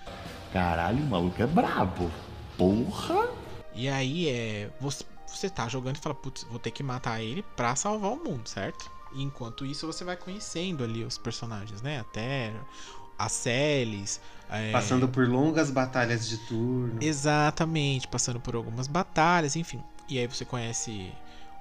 [0.52, 2.10] Caralho, o maluco é brabo.
[2.56, 3.28] Porra!
[3.74, 4.70] E aí é.
[4.80, 8.16] Você, você tá jogando e fala, putz, vou ter que matar ele pra salvar o
[8.16, 8.90] mundo, certo?
[9.14, 12.00] E enquanto isso você vai conhecendo ali os personagens, né?
[12.00, 12.66] A Terra,
[13.18, 14.20] a Celes.
[14.50, 16.98] é, Passando por longas batalhas de turno.
[17.00, 19.82] Exatamente, passando por algumas batalhas, enfim.
[20.08, 21.12] E aí você conhece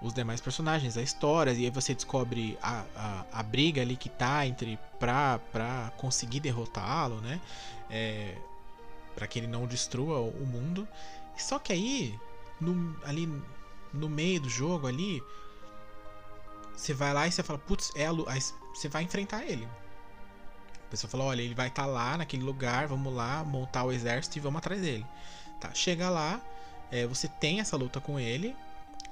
[0.02, 4.10] os demais personagens, a história, e aí você descobre a, a, a briga ali que
[4.10, 7.39] tá entre pra, pra conseguir derrotá-lo, né?
[7.89, 8.36] É,
[9.16, 10.88] para que ele não destrua o o mundo.
[11.38, 12.20] Só que aí,
[12.60, 13.32] no, ali
[13.93, 15.22] no meio do jogo ali,
[16.82, 18.41] você vai lá e você fala, putz, é a lu-" aí
[18.73, 19.67] você vai enfrentar ele.
[20.88, 24.38] A pessoa fala, olha, ele vai estar lá naquele lugar, vamos lá montar o exército
[24.38, 25.05] e vamos atrás dele.
[25.59, 26.41] Tá, chega lá,
[26.91, 28.55] é, você tem essa luta com ele,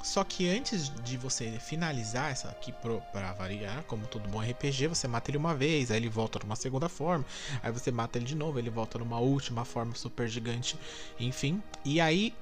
[0.01, 4.88] só que antes de você finalizar essa aqui pro, pra variar, como todo bom RPG,
[4.88, 7.24] você mata ele uma vez, aí ele volta numa segunda forma,
[7.61, 10.78] aí você mata ele de novo, ele volta numa última forma super gigante,
[11.20, 11.61] enfim.
[11.86, 12.34] E aí,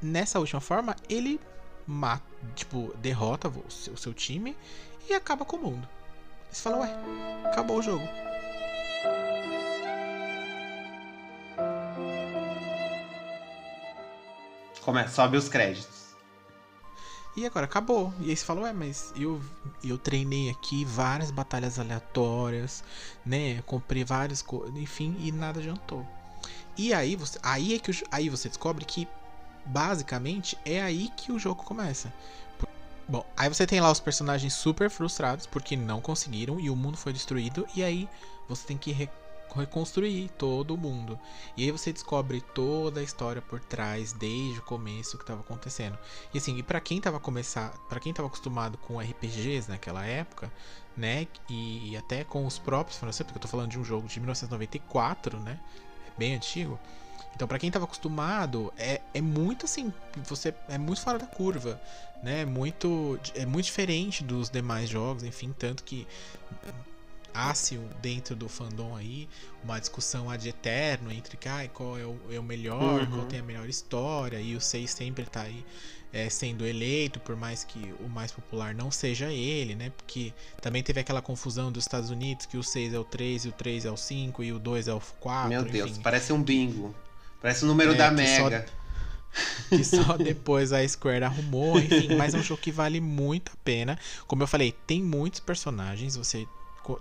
[0.00, 1.40] nessa última forma, ele
[1.86, 2.24] mata,
[2.54, 4.56] tipo, derrota o seu, o seu time
[5.08, 5.88] e acaba com o mundo.
[6.50, 6.96] Você fala, ué,
[7.46, 8.06] acabou o jogo.
[14.82, 16.06] Come- sobe os créditos.
[17.36, 18.14] E agora acabou.
[18.20, 19.42] E aí você fala, ué, mas eu,
[19.84, 22.82] eu treinei aqui várias batalhas aleatórias,
[23.24, 23.62] né?
[23.66, 26.06] Comprei várias coisas, enfim, e nada adiantou.
[26.78, 29.06] E aí você, aí é que aí você descobre que
[29.66, 32.12] basicamente é aí que o jogo começa.
[33.08, 36.96] Bom, aí você tem lá os personagens super frustrados porque não conseguiram e o mundo
[36.96, 38.08] foi destruído e aí
[38.48, 39.08] você tem que re-
[39.54, 41.18] reconstruir todo o mundo.
[41.56, 45.96] E aí você descobre toda a história por trás desde o começo que estava acontecendo.
[46.34, 50.50] E assim, e para quem tava começar, para quem tava acostumado com RPGs naquela época,
[50.96, 54.18] né, e, e até com os próprios porque eu tô falando de um jogo de
[54.18, 55.60] 1994, né?
[56.08, 56.78] É bem antigo.
[57.36, 59.92] Então, pra quem tava acostumado, é, é muito assim,
[60.24, 61.78] você é muito fora da curva,
[62.22, 62.40] né?
[62.40, 66.08] É muito é muito diferente dos demais jogos, enfim, tanto que
[67.34, 69.28] há-se dentro do fandom aí
[69.62, 73.10] uma discussão ad eterno entre ah, qual é o, é o melhor, Uhum.
[73.10, 75.62] qual tem a melhor história, e o 6 sempre tá aí
[76.14, 79.92] é, sendo eleito, por mais que o mais popular não seja ele, né?
[79.94, 80.32] Porque
[80.62, 83.52] também teve aquela confusão dos Estados Unidos que o 6 é o 3 e o
[83.52, 85.48] 3 é o 5 e o 2 é o 4.
[85.50, 86.00] Meu Deus, enfim.
[86.00, 86.94] parece um bingo.
[87.46, 88.66] Parece o número É, da que só- Mega.
[89.70, 93.56] que só depois a Square arrumou, enfim, mas é um jogo que vale muito a
[93.64, 93.96] pena.
[94.26, 96.48] Como eu falei, tem muitos personagens, você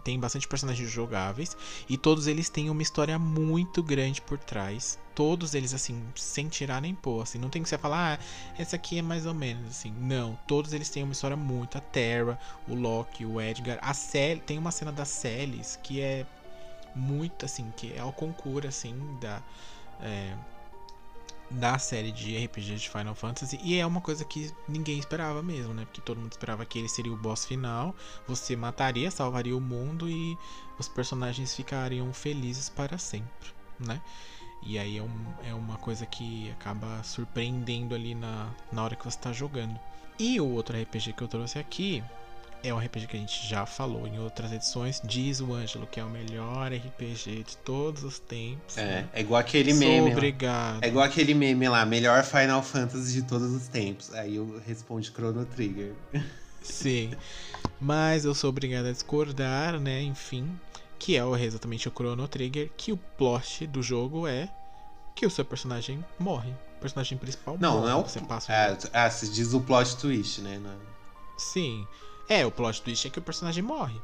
[0.03, 1.57] tem bastante personagens jogáveis
[1.89, 4.99] e todos eles têm uma história muito grande por trás.
[5.15, 8.23] Todos eles assim, sem tirar nem pôr, assim, não tem que você falar, ah,
[8.59, 9.91] essa aqui é mais ou menos assim.
[9.99, 12.37] Não, todos eles têm uma história muito a Terra,
[12.67, 16.23] o Loki, o Edgar, a Sally, tem uma cena da Celis que é
[16.93, 19.41] muito assim, que é o concurso assim da
[20.01, 20.35] é,
[21.49, 25.73] da série de RPG de Final Fantasy e é uma coisa que ninguém esperava mesmo,
[25.73, 25.85] né?
[25.85, 27.95] Porque todo mundo esperava que ele seria o boss final,
[28.27, 30.37] você mataria, salvaria o mundo e
[30.79, 34.01] os personagens ficariam felizes para sempre, né?
[34.61, 39.03] E aí é, um- é uma coisa que acaba surpreendendo ali na, na hora que
[39.05, 39.79] você está jogando.
[40.17, 42.03] E o outro RPG que eu trouxe aqui
[42.63, 44.99] é um RPG que a gente já falou em outras edições.
[45.03, 48.77] Diz o Ângelo que é o melhor RPG de todos os tempos.
[48.77, 49.09] É, né?
[49.13, 50.07] é igual aquele Sou meme.
[50.09, 50.11] lá.
[50.15, 50.83] obrigado.
[50.83, 54.13] É igual aquele meme lá, melhor Final Fantasy de todos os tempos.
[54.13, 55.93] Aí eu respondo Chrono Trigger.
[56.61, 57.11] Sim.
[57.79, 60.01] Mas eu sou obrigado a discordar, né?
[60.01, 60.59] Enfim.
[60.97, 62.71] Que é exatamente o Chrono Trigger.
[62.75, 64.49] Que o plot do jogo é
[65.13, 66.51] que o seu personagem morre.
[66.77, 67.85] O personagem principal Não, morre.
[67.85, 68.07] não é o.
[68.07, 68.55] Você passa o
[68.95, 70.57] Ah, ah, se diz o plot twist, né?
[70.57, 70.95] Não-
[71.37, 71.85] Sim.
[72.27, 73.99] É, o plot twist é que o personagem morre.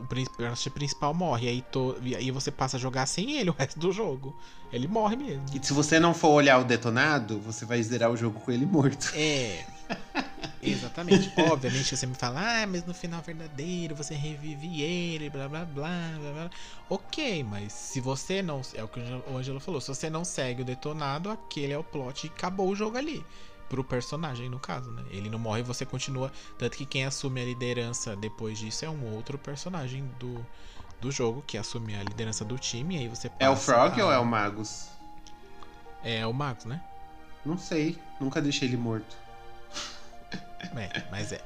[0.00, 1.48] O, personagem principal morre.
[1.48, 4.34] Aí, to- aí você passa a jogar sem ele o resto do jogo.
[4.72, 5.44] Ele morre mesmo.
[5.54, 8.66] E se você não for olhar o detonado, você vai zerar o jogo com ele
[8.66, 9.12] morto.
[9.14, 9.64] É.
[10.62, 11.32] Exatamente.
[11.36, 16.12] Obviamente você me fala, ah, mas no final verdadeiro você revive ele, blá blá blá
[16.20, 16.50] blá blá.
[16.88, 18.60] Ok, mas se você não.
[18.74, 21.82] É o que o Angelo falou, se você não segue o detonado, aquele é o
[21.84, 23.24] plot e acabou o jogo ali.
[23.72, 25.02] Pro personagem, no caso, né?
[25.10, 26.30] Ele não morre e você continua.
[26.58, 30.46] Tanto que quem assume a liderança depois disso é um outro personagem do,
[31.00, 34.04] do jogo, que assume a liderança do time, e aí você É o Frog a-
[34.04, 34.88] ou é o Magus?
[36.04, 36.82] É o Magus, né?
[37.46, 37.98] Não sei.
[38.20, 39.16] Nunca deixei ele morto.
[40.76, 41.40] É, mas é.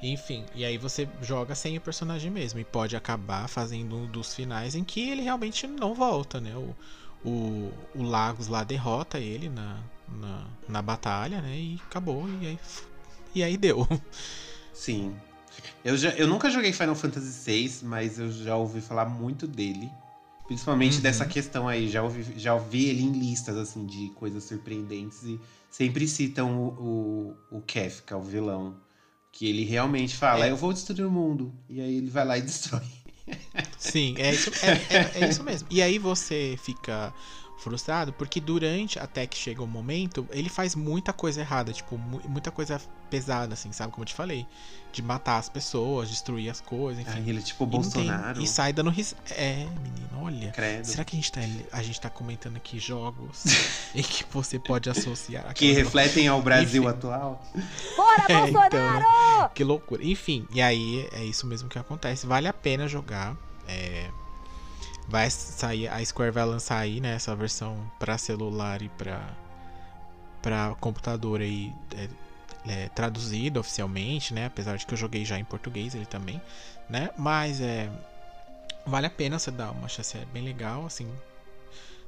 [0.00, 2.60] Enfim, e aí você joga sem o personagem mesmo.
[2.60, 6.54] E pode acabar fazendo um dos finais em que ele realmente não volta, né?
[6.56, 6.76] O,
[7.28, 11.56] o, o Lagos lá derrota ele na, na, na batalha, né?
[11.56, 12.28] E acabou.
[12.40, 12.58] E aí,
[13.34, 13.86] e aí deu.
[14.72, 15.14] Sim.
[15.84, 19.90] Eu, já, eu nunca joguei Final Fantasy VI, mas eu já ouvi falar muito dele.
[20.46, 21.02] Principalmente Uhum.
[21.02, 21.88] dessa questão aí.
[21.88, 25.22] Já ouvi, já ouvi ele em listas, assim, de coisas surpreendentes.
[25.24, 25.40] E
[25.70, 28.76] sempre citam o, o, o Kefka, o vilão.
[29.30, 30.50] Que ele realmente fala, É.
[30.50, 31.52] eu vou destruir o mundo.
[31.68, 32.82] E aí ele vai lá e destrói.
[33.78, 35.68] Sim, é isso, é, é- é isso mesmo.
[35.70, 37.14] E aí você fica
[37.62, 42.20] frustrado porque durante até que chega o momento, ele faz muita coisa errada, tipo, mu-
[42.28, 43.92] muita coisa pesada, assim, sabe?
[43.92, 44.46] Como eu te falei.
[44.92, 47.18] De matar as pessoas, destruir as coisas, enfim.
[47.18, 48.42] Aí ele é tipo E não tem- Bolsonaro.
[48.42, 49.14] E sai dando ris...
[49.30, 50.50] É, menino, olha.
[50.50, 50.84] Credo.
[50.84, 51.40] Será que a gente, tá,
[51.72, 53.44] a gente tá comentando aqui jogos
[53.94, 56.92] em que você pode associar Que refletem ao Brasil Enfim.
[56.92, 57.42] atual.
[57.96, 59.50] Fora É, então, Bolsonaro!
[59.54, 60.04] que loucura.
[60.04, 62.26] Enfim, e aí é isso mesmo que acontece.
[62.26, 63.34] Vale a pena jogar.
[63.66, 64.10] É,
[65.12, 69.20] vai sair, a Square vai lançar aí, né, essa versão para celular e para
[70.40, 72.08] para computador aí é,
[72.66, 74.46] é, traduzida oficialmente, né?
[74.46, 76.42] Apesar de que eu joguei já em português ele também,
[76.88, 77.10] né?
[77.16, 77.90] Mas é
[78.86, 81.08] vale a pena você dar uma chance, é bem legal, assim.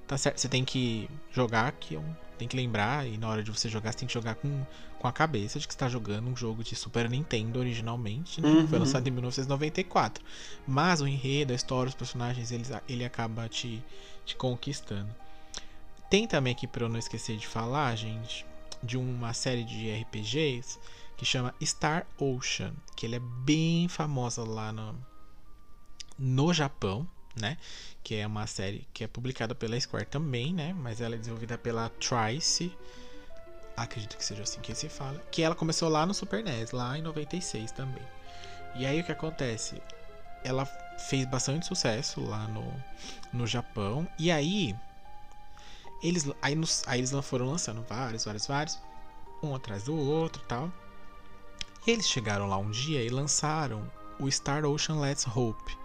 [0.06, 2.00] Tá certo, você tem que jogar que é
[2.38, 4.66] tem que lembrar e na hora de você jogar você tem que jogar com,
[5.04, 8.48] com a cabeça de que está jogando um jogo de Super Nintendo originalmente, né?
[8.48, 8.66] Uhum.
[8.66, 10.24] Foi lançado em 1994.
[10.66, 13.84] Mas o enredo, a história, os personagens, eles, ele acaba te,
[14.24, 15.14] te conquistando.
[16.08, 18.46] Tem também aqui para eu não esquecer de falar, gente,
[18.82, 20.78] de uma série de RPGs
[21.18, 24.96] que chama Star Ocean, que ele é bem famosa lá no,
[26.18, 27.06] no Japão,
[27.38, 27.58] né?
[28.02, 30.72] Que é uma série que é publicada pela Square também, né?
[30.72, 32.72] Mas ela é desenvolvida pela Trice.
[33.76, 35.20] Acredito que seja assim que se fala.
[35.30, 38.02] Que ela começou lá no Super NES, lá em 96 também.
[38.76, 39.80] E aí o que acontece?
[40.44, 40.66] Ela
[41.08, 42.64] fez bastante sucesso lá no,
[43.32, 44.06] no Japão.
[44.18, 44.74] E aí.
[46.02, 48.78] Eles, aí, nos, aí eles foram lançando vários, vários, vários.
[49.42, 50.70] Um atrás do outro tal.
[51.86, 55.76] E eles chegaram lá um dia e lançaram o Star Ocean Let's Hope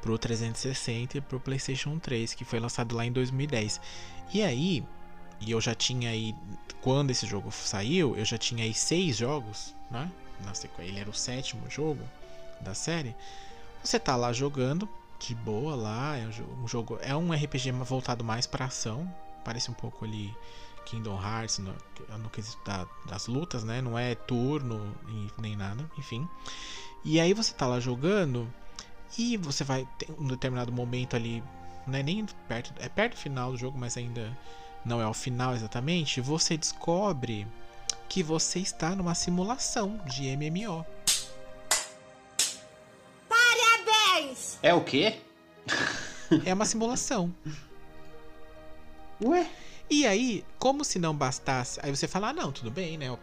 [0.00, 3.80] pro 360 e pro PlayStation 3, que foi lançado lá em 2010.
[4.32, 4.84] E aí,
[5.46, 6.34] e eu já tinha aí.
[6.80, 10.10] Quando esse jogo saiu, eu já tinha aí seis jogos, né?
[10.44, 12.02] Na sequência, ele era o sétimo jogo
[12.60, 13.14] da série.
[13.82, 14.88] Você tá lá jogando,
[15.18, 16.16] de boa lá.
[16.16, 16.26] É
[16.62, 16.98] um jogo.
[17.00, 19.10] É um RPG voltado mais pra ação.
[19.44, 20.34] Parece um pouco ali
[20.84, 21.74] Kingdom Hearts no,
[22.18, 23.80] no quesito da, das lutas, né?
[23.80, 24.94] Não é turno
[25.38, 26.28] nem nada, enfim.
[27.04, 28.52] E aí você tá lá jogando
[29.18, 31.42] e você vai ter um determinado momento ali,
[31.86, 34.36] não é nem perto, é perto do final do jogo, mas ainda
[34.84, 36.20] não é o final exatamente.
[36.20, 37.46] Você descobre
[38.08, 40.84] que você está numa simulação de MMO.
[43.28, 44.58] Parabéns!
[44.62, 45.18] É o quê?
[46.44, 47.34] É uma simulação.
[49.22, 49.48] Ué?
[49.88, 53.16] E aí, como se não bastasse, aí você fala, ah, não, tudo bem, né?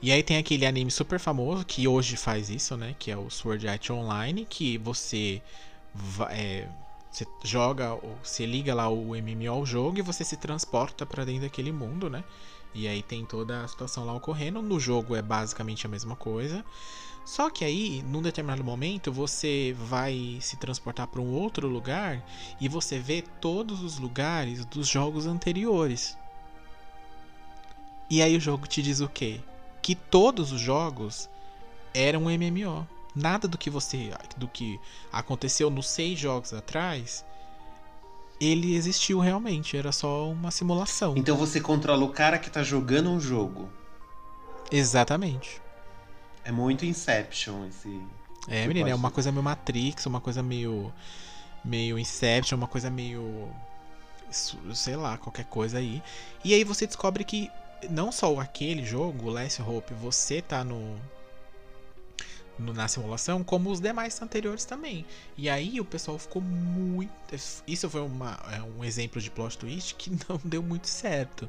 [0.00, 2.94] E aí tem aquele anime super famoso que hoje faz isso, né?
[2.98, 5.42] Que é o Sword Art Online, que você,
[6.30, 6.68] é,
[7.14, 11.42] você joga, você liga lá o MMO ao jogo e você se transporta para dentro
[11.42, 12.24] daquele mundo, né?
[12.74, 14.60] E aí tem toda a situação lá ocorrendo.
[14.60, 16.64] No jogo é basicamente a mesma coisa.
[17.24, 22.20] Só que aí, num determinado momento, você vai se transportar para um outro lugar
[22.60, 26.18] e você vê todos os lugares dos jogos anteriores.
[28.10, 29.40] E aí o jogo te diz o quê?
[29.80, 31.30] Que todos os jogos
[31.94, 32.88] eram MMO.
[33.14, 34.80] Nada do que você do que
[35.12, 37.24] aconteceu nos seis jogos atrás,
[38.40, 41.14] ele existiu realmente, era só uma simulação.
[41.16, 43.70] Então você controla o cara que tá jogando um jogo.
[44.70, 45.62] Exatamente.
[46.44, 48.00] É muito Inception esse.
[48.48, 50.92] É, menina, é uma coisa meio Matrix, uma coisa meio.
[51.64, 53.48] meio Inception, uma coisa meio.
[54.74, 56.02] sei lá, qualquer coisa aí.
[56.44, 57.50] E aí você descobre que
[57.90, 61.00] não só aquele jogo, Last Hope, você tá no, no,
[62.58, 65.04] na simulação, como os demais anteriores também.
[65.36, 67.12] E aí o pessoal ficou muito.
[67.66, 71.48] Isso foi uma, é um exemplo de plot twist que não deu muito certo.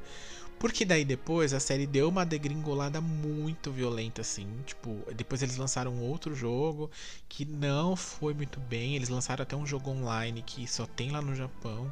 [0.58, 4.48] Porque daí depois a série deu uma degringolada muito violenta, assim.
[4.66, 6.90] Tipo, depois eles lançaram outro jogo
[7.28, 8.96] que não foi muito bem.
[8.96, 11.92] Eles lançaram até um jogo online que só tem lá no Japão.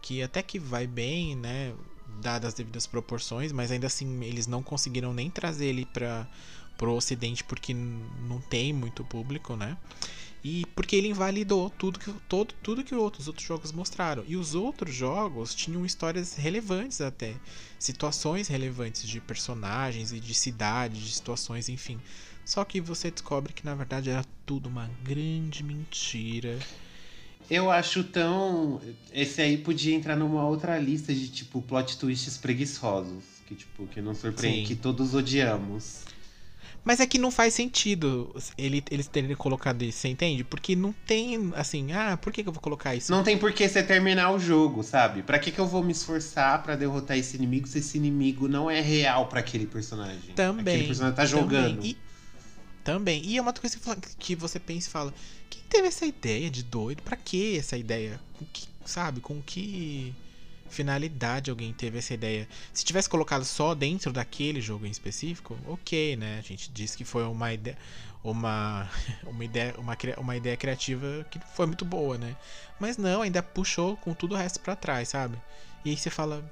[0.00, 1.74] Que até que vai bem, né?
[2.20, 6.28] Dadas as devidas proporções, mas ainda assim eles não conseguiram nem trazer ele para
[6.76, 9.76] pro ocidente porque não tem muito público, né?
[10.44, 14.24] E porque ele invalidou tudo que, todo, tudo que outros outros jogos mostraram.
[14.26, 17.34] E os outros jogos tinham histórias relevantes até.
[17.78, 22.00] Situações relevantes de personagens e de cidades, de situações, enfim.
[22.44, 26.58] Só que você descobre que na verdade era tudo uma grande mentira.
[27.48, 28.80] Eu acho tão.
[29.12, 33.22] Esse aí podia entrar numa outra lista de tipo plot twists preguiçosos.
[33.46, 34.66] Que, tipo, que não surpreende, Sim.
[34.66, 36.04] que todos odiamos.
[36.84, 40.42] Mas é que não faz sentido ele, eles terem colocado isso, você entende?
[40.42, 43.12] Porque não tem, assim, ah, por que, que eu vou colocar isso?
[43.12, 45.22] Não tem por que você terminar o jogo, sabe?
[45.22, 48.68] Pra que, que eu vou me esforçar para derrotar esse inimigo se esse inimigo não
[48.68, 50.34] é real para aquele personagem?
[50.34, 50.74] Também.
[50.74, 51.76] Aquele personagem tá jogando.
[51.76, 51.90] Também.
[51.90, 51.96] E,
[52.82, 53.22] também.
[53.24, 53.78] E é uma coisa
[54.18, 55.14] que você pensa e fala:
[55.48, 57.00] quem teve essa ideia de doido?
[57.02, 58.20] Pra que essa ideia?
[58.36, 59.20] Com que, sabe?
[59.20, 60.12] Com que
[60.72, 62.48] finalidade alguém teve essa ideia.
[62.72, 66.38] Se tivesse colocado só dentro daquele jogo em específico, ok, né?
[66.38, 67.76] A gente disse que foi uma ideia,
[68.24, 68.88] uma,
[69.26, 72.34] uma ideia, uma, uma ideia criativa que foi muito boa, né?
[72.80, 75.36] Mas não, ainda puxou com tudo o resto para trás, sabe?
[75.84, 76.42] E aí você fala,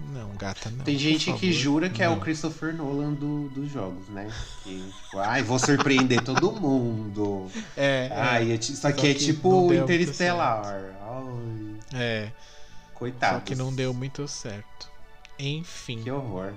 [0.00, 0.84] não, gata, não.
[0.84, 2.12] Tem gente favor, que jura que não.
[2.12, 4.28] é o Christopher Nolan do, dos jogos, né?
[4.62, 7.50] Que, tipo, ai, vou surpreender todo mundo.
[7.76, 8.10] É.
[8.12, 8.54] Ai, é.
[8.54, 10.64] Isso aqui é tipo Interestelar.
[10.64, 10.92] Ai.
[11.94, 12.32] É.
[13.02, 13.40] Coitado.
[13.40, 14.88] Só que não deu muito certo.
[15.36, 16.04] Enfim.
[16.04, 16.52] Que horror.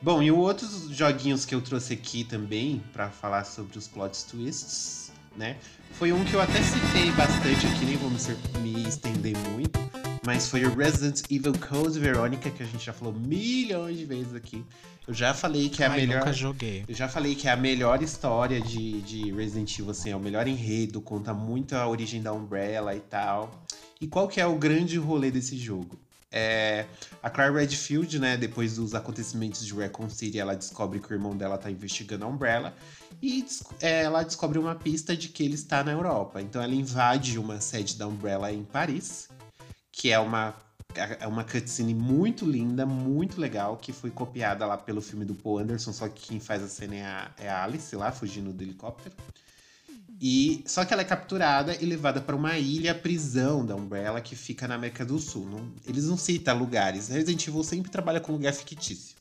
[0.00, 5.12] Bom, e outros joguinhos que eu trouxe aqui também para falar sobre os plot twists,
[5.36, 5.58] né?
[5.98, 8.18] Foi um que eu até citei bastante aqui, nem vou me,
[8.60, 9.78] me estender muito,
[10.26, 14.34] mas foi o Resident Evil Code Veronica, que a gente já falou milhões de vezes
[14.34, 14.64] aqui.
[15.06, 16.20] Eu já falei que é a Ai, melhor.
[16.20, 16.84] Nunca joguei.
[16.88, 20.20] Eu já falei que é a melhor história de, de Resident Evil, assim, é o
[20.20, 23.64] melhor enredo, conta muito a origem da Umbrella e tal.
[24.00, 25.98] E qual que é o grande rolê desse jogo?
[26.36, 26.86] É,
[27.22, 31.36] a Claire Redfield, né, depois dos acontecimentos de Recon City, ela descobre que o irmão
[31.36, 32.74] dela tá investigando a Umbrella
[33.22, 33.46] e
[33.80, 36.42] é, ela descobre uma pista de que ele está na Europa.
[36.42, 39.28] Então ela invade uma sede da Umbrella em Paris,
[39.96, 40.54] que é uma
[40.96, 45.58] é uma cutscene muito linda, muito legal, que foi copiada lá pelo filme do Paul
[45.58, 48.62] Anderson, só que quem faz a cena é a, é a Alice lá, fugindo do
[48.62, 49.12] helicóptero.
[50.20, 54.36] E só que ela é capturada e levada para uma ilha prisão da Umbrella que
[54.36, 55.48] fica na América do Sul.
[55.48, 57.08] Não, eles não citam lugares.
[57.08, 59.16] Resident Evil sempre trabalha com lugar fictício.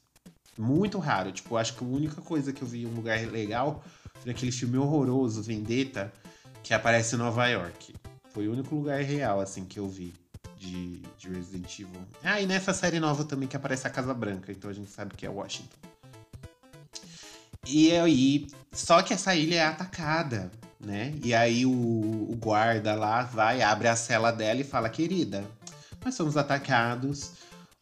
[0.55, 1.31] Muito raro.
[1.31, 3.83] Tipo, acho que a única coisa que eu vi um lugar legal
[4.21, 6.13] foi aquele filme horroroso, Vendetta,
[6.61, 7.95] que aparece em Nova York.
[8.29, 10.13] Foi o único lugar real, assim, que eu vi
[10.63, 12.01] de, de Resident Evil.
[12.23, 15.15] Ah, e nessa série nova também que aparece a Casa Branca, então a gente sabe
[15.15, 15.75] que é Washington.
[17.65, 21.13] E aí, só que essa ilha é atacada, né?
[21.23, 25.43] E aí o, o guarda lá vai, abre a cela dela e fala: Querida,
[26.03, 27.31] nós somos atacados,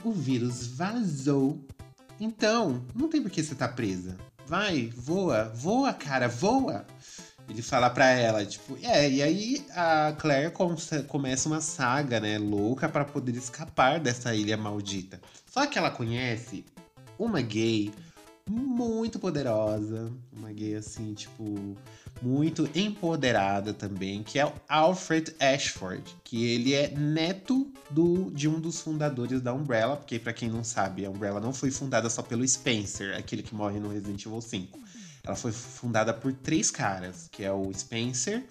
[0.03, 1.63] o vírus vazou.
[2.19, 4.15] Então, não tem por que você tá presa.
[4.45, 6.85] Vai, voa, voa, cara, voa.
[7.49, 10.53] Ele fala pra ela, tipo, é, e aí a Claire
[11.07, 15.19] começa uma saga, né, louca para poder escapar dessa ilha maldita.
[15.45, 16.63] Só que ela conhece
[17.19, 17.91] uma gay
[18.49, 21.75] muito poderosa, uma gay assim, tipo,
[22.21, 28.59] muito empoderada também, que é o Alfred Ashford, que ele é neto do, de um
[28.59, 32.21] dos fundadores da Umbrella, porque para quem não sabe, a Umbrella não foi fundada só
[32.21, 34.79] pelo Spencer, aquele que morre no Resident Evil 5.
[35.23, 38.43] Ela foi fundada por três caras, que é o Spencer,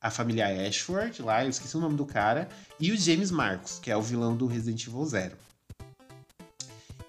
[0.00, 2.48] a família Ashford, lá, eu esqueci o nome do cara,
[2.78, 5.36] e o James Marcos, que é o vilão do Resident Evil 0.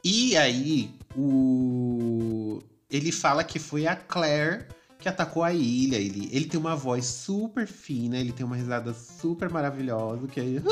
[0.03, 2.61] E aí, o...
[2.89, 4.65] ele fala que foi a Claire
[4.99, 5.95] que atacou a ilha.
[5.95, 10.61] Ele, ele tem uma voz super fina, ele tem uma risada super maravilhosa, que aí...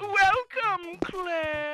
[0.00, 1.73] Welcome, Claire.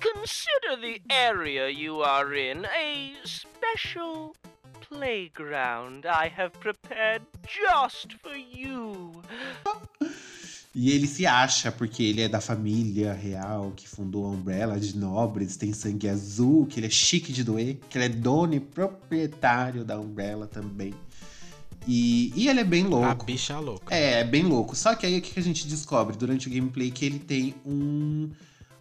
[0.00, 4.34] Consider the area you are in a special
[4.80, 9.22] playground I have prepared just for you.
[10.74, 14.94] E ele se acha, porque ele é da família real que fundou a Umbrella, de
[14.94, 18.60] nobres, tem sangue azul, que ele é chique de doer, que ele é dono e
[18.60, 20.92] proprietário da Umbrella também.
[21.88, 23.06] E, e ele é bem louco.
[23.06, 23.94] A bicha louca.
[23.94, 24.76] É, é bem louco.
[24.76, 26.90] Só que aí o que a gente descobre durante o gameplay?
[26.90, 28.30] Que ele tem um,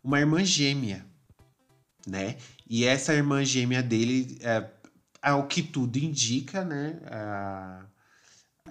[0.05, 1.03] uma irmã gêmea,
[2.07, 2.37] né?
[2.69, 4.69] E essa irmã gêmea dele, é,
[5.19, 6.99] ao que tudo indica, né?
[7.07, 7.85] A,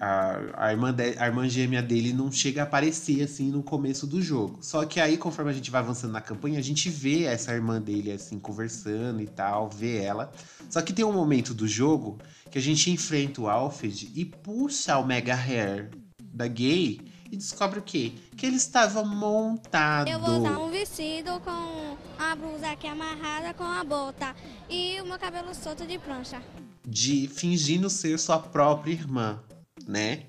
[0.00, 4.06] a, a, irmã de, a irmã gêmea dele não chega a aparecer assim no começo
[4.06, 4.60] do jogo.
[4.62, 7.80] Só que aí, conforme a gente vai avançando na campanha, a gente vê essa irmã
[7.80, 10.30] dele assim conversando e tal, vê ela.
[10.70, 12.18] Só que tem um momento do jogo
[12.48, 15.90] que a gente enfrenta o Alfred e puxa o Mega Hair
[16.22, 17.00] da gay
[17.34, 18.12] e descobre o quê?
[18.36, 20.08] Que ele estava montado.
[20.08, 24.34] Eu vou usar um vestido com a blusa aqui amarrada com a bota
[24.70, 26.42] e o meu cabelo solto de prancha.
[26.86, 29.40] De fingindo ser sua própria irmã
[29.86, 30.24] né?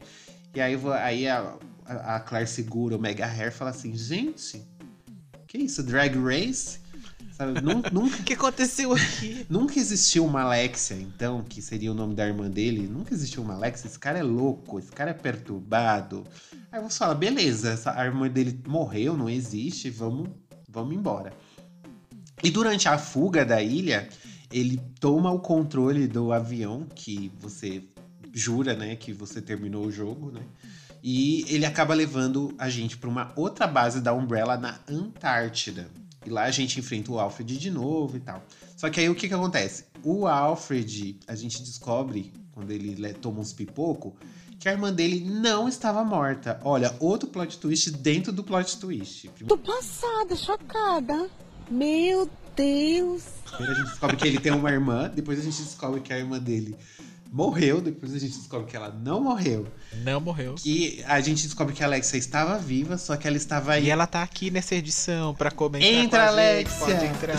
[0.53, 4.63] E aí, aí a, a Claire segura o Mega Hair e fala assim: gente,
[5.47, 5.83] que isso?
[5.83, 6.79] Drag Race?
[7.61, 7.89] Nunca,
[8.21, 9.45] o que aconteceu aqui?
[9.49, 12.87] Nunca existiu uma Alexia, então, que seria o nome da irmã dele.
[12.87, 13.87] Nunca existiu uma Alexia.
[13.87, 16.23] Esse cara é louco, esse cara é perturbado.
[16.71, 20.29] Aí você fala: beleza, essa, a irmã dele morreu, não existe, vamos,
[20.69, 21.33] vamos embora.
[22.43, 24.07] E durante a fuga da ilha,
[24.51, 27.83] ele toma o controle do avião que você
[28.33, 30.41] jura, né, que você terminou o jogo, né?
[31.01, 35.87] E ele acaba levando a gente para uma outra base da Umbrella na Antártida.
[36.25, 38.43] E lá a gente enfrenta o Alfred de novo e tal.
[38.75, 39.85] Só que aí o que que acontece?
[40.03, 44.15] O Alfred, a gente descobre, quando ele toma uns pipoco,
[44.59, 46.59] que a irmã dele não estava morta.
[46.63, 49.29] Olha, outro plot twist dentro do plot twist.
[49.47, 51.29] Tô passada, chocada.
[51.69, 53.23] Meu Deus!
[53.45, 56.17] Primeiro a gente descobre que ele tem uma irmã, depois a gente descobre que a
[56.17, 56.75] irmã dele
[57.35, 59.67] morreu, depois a gente descobre que ela não morreu.
[60.05, 60.55] Não morreu.
[60.65, 63.87] E a gente descobre que a Alexia estava viva, só que ela estava aí.
[63.87, 65.85] E ela tá aqui nessa edição para comentar.
[65.85, 66.97] Entra, com a Alexia!
[66.97, 67.35] Gente, pode entrar.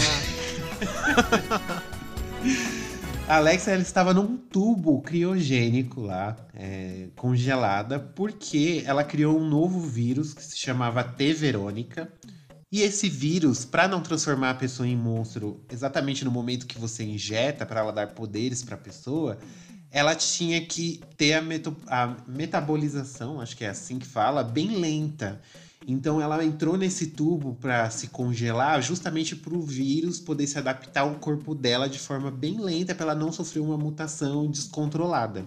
[3.26, 9.80] a Alexia ela estava num tubo criogênico lá, é, congelada, porque ela criou um novo
[9.80, 11.32] vírus que se chamava T.
[11.32, 12.12] Verônica.
[12.70, 17.02] E esse vírus, para não transformar a pessoa em monstro exatamente no momento que você
[17.02, 19.38] injeta, para ela dar poderes para a pessoa,
[19.96, 24.76] ela tinha que ter a, meto, a metabolização, acho que é assim que fala, bem
[24.76, 25.40] lenta.
[25.88, 31.00] Então ela entrou nesse tubo para se congelar, justamente para o vírus poder se adaptar
[31.00, 35.46] ao corpo dela de forma bem lenta, para ela não sofrer uma mutação descontrolada.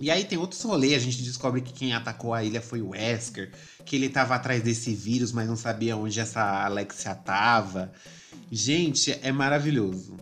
[0.00, 2.88] E aí tem outros rolês, a gente descobre que quem atacou a ilha foi o
[2.88, 3.52] Wesker,
[3.84, 7.92] que ele estava atrás desse vírus, mas não sabia onde essa Alexia tava.
[8.50, 10.16] Gente, é maravilhoso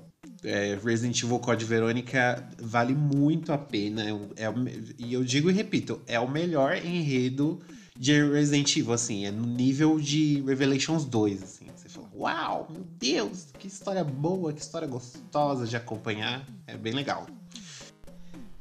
[0.45, 4.03] é, Resident Evil Code Verônica vale muito a pena.
[4.37, 4.55] É, é,
[4.99, 7.61] e eu digo e repito, é o melhor enredo
[7.97, 11.67] de Resident Evil, assim, é no nível de Revelations 2, assim.
[11.75, 16.47] Você fala, uau, meu Deus, que história boa, que história gostosa de acompanhar.
[16.67, 17.27] É bem legal.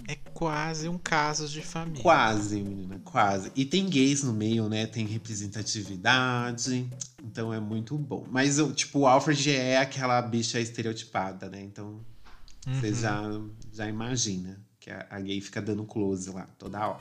[0.08, 2.02] É quase um caso de família.
[2.02, 3.52] Quase, menina, quase.
[3.56, 4.86] E tem gays no meio, né?
[4.86, 6.88] Tem representatividade.
[7.24, 8.26] Então é muito bom.
[8.32, 11.62] Mas, tipo, o Alfred é aquela bicha estereotipada, né?
[11.62, 12.00] Então
[12.66, 12.94] Você Uhum.
[12.96, 13.42] já,
[13.74, 17.00] já imagina que a, a gay fica dando close lá toda hora.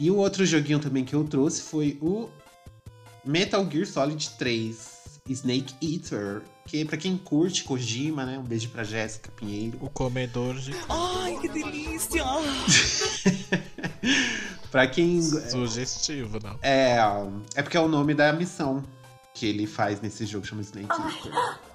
[0.00, 2.28] E o outro joguinho também que eu trouxe foi o
[3.24, 4.97] Metal Gear Solid 3
[5.32, 6.42] Snake Eater.
[6.66, 8.38] Que pra quem curte Kojima, né?
[8.38, 9.78] Um beijo pra Jéssica Pinheiro.
[9.80, 10.72] O comedor de.
[10.88, 12.22] Ai, que delícia!
[14.70, 15.22] Pra quem.
[15.22, 16.58] Sugestivo, não.
[16.60, 16.98] É,
[17.54, 18.84] é porque é o nome da missão
[19.32, 21.32] que ele faz nesse jogo, chama Snake Eater.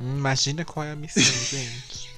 [0.00, 2.10] Hum, Imagina qual é a missão, gente.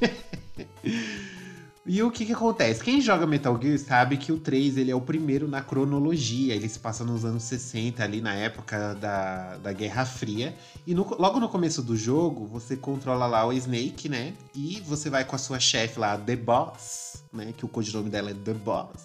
[1.85, 2.81] E o que que acontece?
[2.83, 6.55] Quem joga Metal Gear sabe que o 3 ele é o primeiro na cronologia.
[6.55, 10.55] Ele se passa nos anos 60, ali na época da, da Guerra Fria.
[10.87, 14.33] E no- logo no começo do jogo, você controla lá o Snake, né?
[14.55, 17.53] E você vai com a sua chefe lá, The Boss, né?
[17.57, 19.03] Que o codinome dela é The Boss.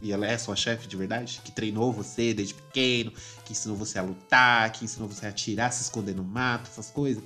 [0.00, 1.40] E ela é sua chefe de verdade?
[1.42, 3.12] Que treinou você desde pequeno,
[3.44, 6.88] que ensinou você a lutar, que ensinou você a atirar, se esconder no mato, essas
[6.88, 7.24] coisas.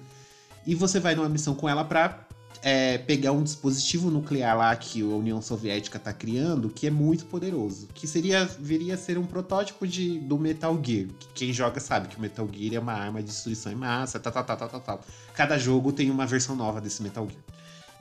[0.67, 2.27] E você vai numa missão com ela pra
[2.63, 7.25] é, pegar um dispositivo nuclear lá que a União Soviética tá criando, que é muito
[7.27, 7.89] poderoso.
[7.95, 11.09] Que seria viria a ser um protótipo de, do Metal Gear.
[11.19, 14.21] Que quem joga sabe que o Metal Gear é uma arma de destruição em massa,
[14.21, 14.99] tá, tá, tá, tá, tá, tá.
[15.35, 17.43] Cada jogo tem uma versão nova desse Metal Gear.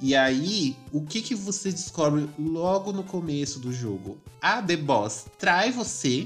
[0.02, 4.18] E aí, o que que você descobre logo no começo do jogo?
[4.42, 6.26] A The Boss trai você,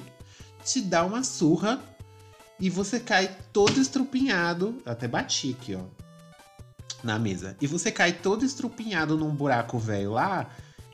[0.63, 1.81] te dá uma surra
[2.59, 4.77] e você cai todo estrupinhado.
[4.85, 6.02] Até bati aqui, ó
[7.03, 7.55] na mesa.
[7.61, 10.49] E você cai todo estrupinhado num buraco velho lá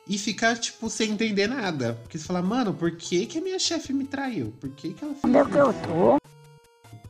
[0.06, 1.94] e fica, tipo, sem entender nada.
[2.02, 4.52] Porque você fala, mano, por que, que a minha chefe me traiu?
[4.60, 6.18] Por que, que ela fez Onde é que eu tô?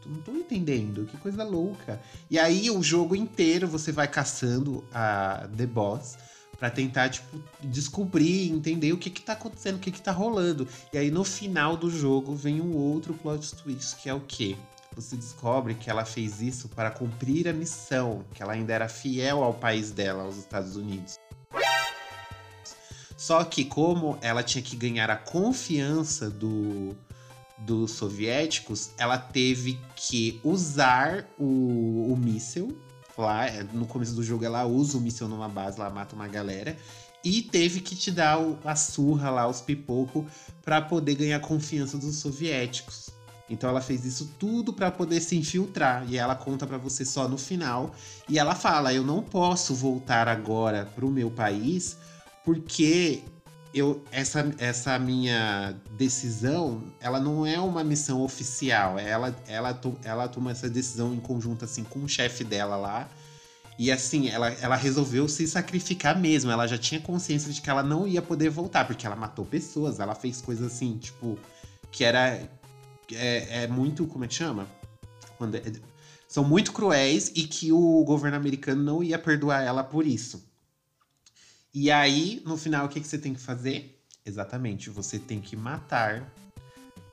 [0.07, 2.01] Não tô entendendo, que coisa louca.
[2.29, 6.19] E aí, o jogo inteiro você vai caçando a The Boss
[6.59, 10.69] pra tentar, tipo, descobrir, entender o que que tá acontecendo, o que que tá rolando.
[10.93, 14.57] E aí, no final do jogo, vem um outro plot twist, que é o quê?
[14.97, 19.43] Você descobre que ela fez isso para cumprir a missão, que ela ainda era fiel
[19.43, 21.15] ao país dela, aos Estados Unidos.
[23.17, 26.97] Só que como ela tinha que ganhar a confiança do,
[27.59, 32.77] dos soviéticos, ela teve que usar o, o míssil.
[33.17, 36.77] Lá, no começo do jogo, ela usa o míssil numa base, lá mata uma galera.
[37.23, 40.25] E teve que te dar o- a surra lá, os pipocos,
[40.65, 43.11] para poder ganhar a confiança dos soviéticos.
[43.51, 46.05] Então ela fez isso tudo para poder se infiltrar.
[46.09, 47.93] E ela conta para você só no final.
[48.29, 51.99] E ela fala: Eu não posso voltar agora pro meu país
[52.45, 53.23] porque
[53.75, 60.51] eu essa, essa minha decisão ela não é uma missão oficial ela ela, ela toma
[60.51, 63.09] essa decisão em conjunto assim com o chefe dela lá
[63.79, 67.83] e assim ela, ela resolveu se sacrificar mesmo ela já tinha consciência de que ela
[67.83, 71.39] não ia poder voltar porque ela matou pessoas ela fez coisas assim tipo
[71.93, 72.49] que era
[73.17, 74.67] é, é muito como é que chama
[75.39, 75.63] Quando é-
[76.29, 80.49] são muito cruéis e que o governo americano não ia perdoar ela por isso
[81.73, 84.03] e aí, no final, o que, que você tem que fazer?
[84.27, 86.29] Exatamente, você tem que matar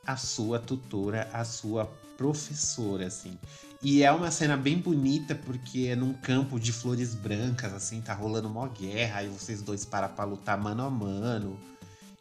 [0.06, 1.86] a sua tutora, a sua
[2.18, 3.38] professora, assim.
[3.84, 8.16] E é uma cena bem bonita, porque é num campo de flores brancas, assim, tá
[8.16, 11.60] rolando uma guerra, aí vocês dois param pra lutar mano a mano.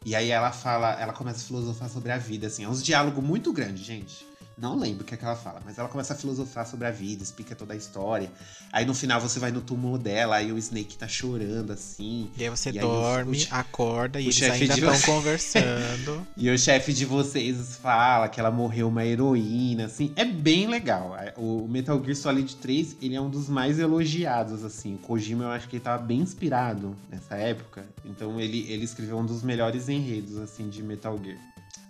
[0.07, 2.63] E aí ela fala, ela começa a filosofar sobre a vida, assim.
[2.63, 4.25] É uns diálogos muito grandes, gente.
[4.57, 6.91] Não lembro o que é que ela fala, mas ela começa a filosofar sobre a
[6.91, 8.31] vida, explica toda a história.
[8.73, 12.31] Aí no final você vai no túmulo dela, aí o Snake tá chorando, assim.
[12.35, 14.95] E aí você E aí dorme, o- o- acorda e o eles ainda de estão
[14.95, 16.27] você- conversando.
[16.35, 20.11] E o chefe de vocês fala que ela morreu uma heroína, assim.
[20.15, 21.15] É bem legal.
[21.37, 24.95] O Metal Gear Solid 3, ele é um dos mais elogiados, assim.
[24.95, 27.85] O Kojima, eu acho que ele tava bem inspirado nessa época.
[28.03, 31.37] Então ele, ele escreveu um dos melhores enredos, assim, de Metal Gear.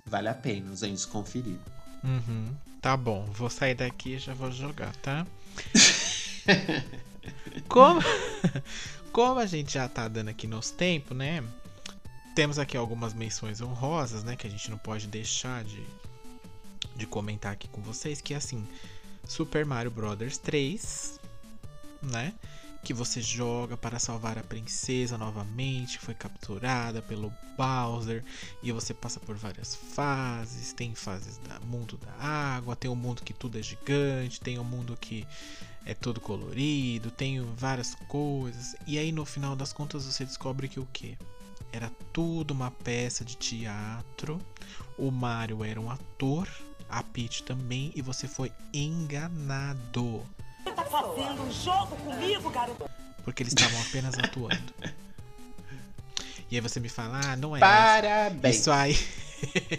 [0.05, 1.55] Vale a pena, gente, conferir.
[2.03, 2.55] Uhum.
[2.81, 5.25] Tá bom, vou sair daqui e já vou jogar, tá?
[7.67, 7.99] Como,
[9.11, 11.43] como a gente já tá dando aqui nos tempos, né?
[12.35, 14.35] Temos aqui algumas menções honrosas, né?
[14.35, 15.84] Que a gente não pode deixar de,
[16.95, 18.22] de comentar aqui com vocês.
[18.22, 18.65] Que é assim,
[19.26, 21.19] Super Mario Bros 3,
[22.01, 22.34] né?
[22.83, 28.23] Que você joga para salvar a princesa novamente, foi capturada pelo Bowser.
[28.63, 30.73] E você passa por várias fases.
[30.73, 34.63] Tem fases do mundo da água, tem um mundo que tudo é gigante, tem um
[34.63, 35.27] mundo que
[35.85, 38.75] é todo colorido, tem várias coisas.
[38.85, 41.17] E aí no final das contas você descobre que o que?
[41.71, 44.39] Era tudo uma peça de teatro.
[44.97, 46.47] O Mario era um ator,
[46.89, 50.25] a Peach também, e você foi enganado.
[50.77, 52.89] Você tá fazendo um jogo comigo, garoto?
[53.23, 54.73] Porque eles estavam apenas atuando.
[56.51, 57.59] E aí você me fala, ah, não é.
[57.59, 58.57] Parabéns!
[58.57, 58.95] Isso aí.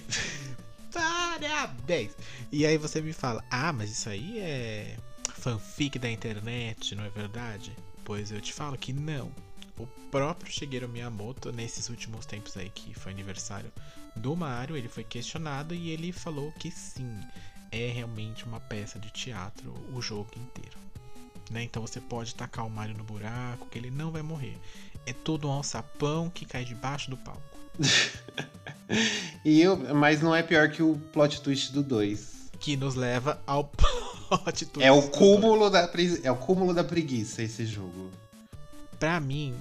[0.92, 2.12] Parabéns!
[2.50, 4.96] E aí você me fala, ah, mas isso aí é
[5.34, 7.74] fanfic da internet, não é verdade?
[8.04, 9.30] Pois eu te falo que não.
[9.78, 13.72] O próprio Shigeru Miyamoto, nesses últimos tempos aí que foi aniversário
[14.16, 17.20] do Mario, ele foi questionado e ele falou que sim,
[17.70, 20.88] é realmente uma peça de teatro o jogo inteiro.
[21.50, 21.62] Né?
[21.62, 24.58] Então você pode tacar o Mario no buraco, que ele não vai morrer.
[25.06, 27.42] É todo um alçapão que cai debaixo do palco.
[29.44, 32.50] e eu, mas não é pior que o plot twist do 2.
[32.58, 33.64] Que nos leva ao
[34.28, 34.82] plot twist.
[34.82, 35.90] É o cúmulo da,
[36.22, 38.10] é o cúmulo da preguiça esse jogo.
[38.98, 39.54] Pra mim,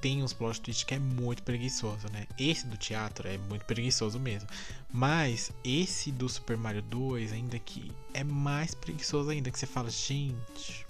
[0.00, 2.26] tem uns plot twists que é muito preguiçoso, né?
[2.38, 4.48] Esse do teatro é muito preguiçoso mesmo.
[4.92, 9.90] Mas esse do Super Mario 2, ainda que é mais preguiçoso ainda, que você fala,
[9.90, 10.85] gente,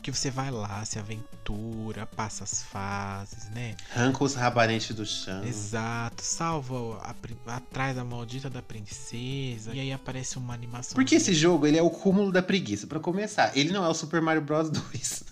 [0.00, 3.76] porque você vai lá, se aventura, passa as fases, né?
[3.94, 5.44] Arranca os rabanetes do chão.
[5.44, 9.74] Exato, salva a, atrás da maldita da princesa.
[9.74, 10.94] E aí aparece uma animação.
[10.94, 12.86] Porque esse jogo, ele é o cúmulo da preguiça.
[12.86, 15.24] para começar, ele não é o Super Mario Bros 2.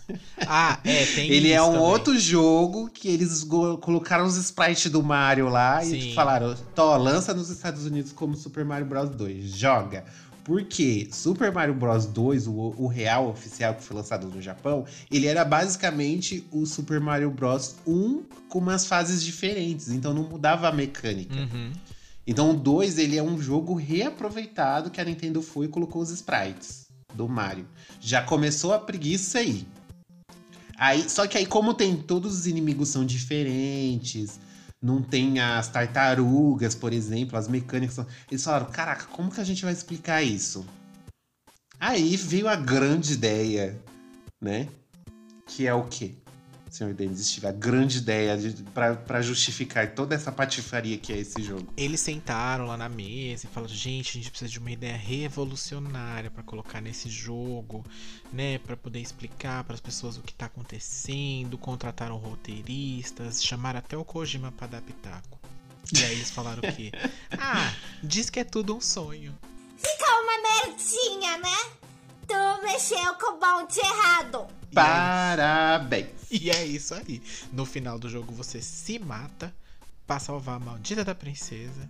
[0.47, 1.81] Ah, é, tem Ele é um também.
[1.81, 3.45] outro jogo que eles
[3.81, 5.97] colocaram os sprites do Mario lá Sim.
[5.97, 9.51] e falaram: Tó, lança nos Estados Unidos como Super Mario Bros 2.
[9.51, 10.05] Joga.
[10.49, 15.27] Porque Super Mario Bros 2, o, o, real oficial que foi lançado no Japão, ele
[15.27, 20.73] era basicamente o Super Mario Bros 1 com umas fases diferentes, então não mudava a
[20.73, 21.35] mecânica.
[21.35, 21.71] Uhum.
[22.27, 26.09] Então o 2 ele é um jogo reaproveitado que a Nintendo foi e colocou os
[26.09, 27.69] sprites do Mario.
[28.01, 29.67] Já começou a preguiça aí.
[30.79, 34.41] Aí, só que aí como tem todos os inimigos são diferentes,
[34.81, 37.99] não tem as tartarugas, por exemplo, as mecânicas.
[38.31, 40.67] Eles falaram: caraca, como que a gente vai explicar isso?
[41.81, 43.79] Aí veio a grande ideia,
[44.41, 44.69] né?
[45.47, 46.15] Que é o quê?
[46.75, 48.37] Senhor Denis tive a grande ideia
[49.05, 51.73] para justificar toda essa patifaria que é esse jogo.
[51.77, 56.31] Eles sentaram lá na mesa e falaram: gente, a gente precisa de uma ideia revolucionária
[56.31, 57.85] para colocar nesse jogo,
[58.33, 58.59] né?
[58.59, 61.57] Para poder explicar para as pessoas o que tá acontecendo.
[61.59, 65.39] Contrataram roteiristas, chamaram até o Kojima para dar pitaco.
[65.95, 66.93] E aí eles falaram o quê?
[67.41, 67.73] Ah,
[68.03, 69.37] diz que é tudo um sonho.
[69.77, 71.88] Fica uma merdinha, né?
[72.29, 74.47] Tu mexeu com o bonde errado.
[74.75, 76.09] Parabéns.
[76.31, 77.23] E é isso aí.
[77.53, 79.53] No final do jogo você se mata
[80.07, 81.89] para salvar a maldita da princesa.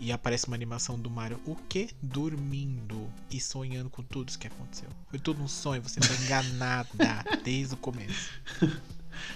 [0.00, 1.90] E aparece uma animação do Mario, o que?
[2.00, 4.88] Dormindo e sonhando com tudo isso que aconteceu.
[5.10, 6.88] Foi tudo um sonho, você foi enganada
[7.42, 8.30] desde o começo.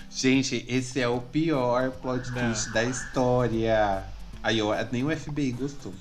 [0.09, 4.05] Gente, esse é o pior plot twist da história.
[4.41, 5.93] Aí, ó, nem o FBI gostou.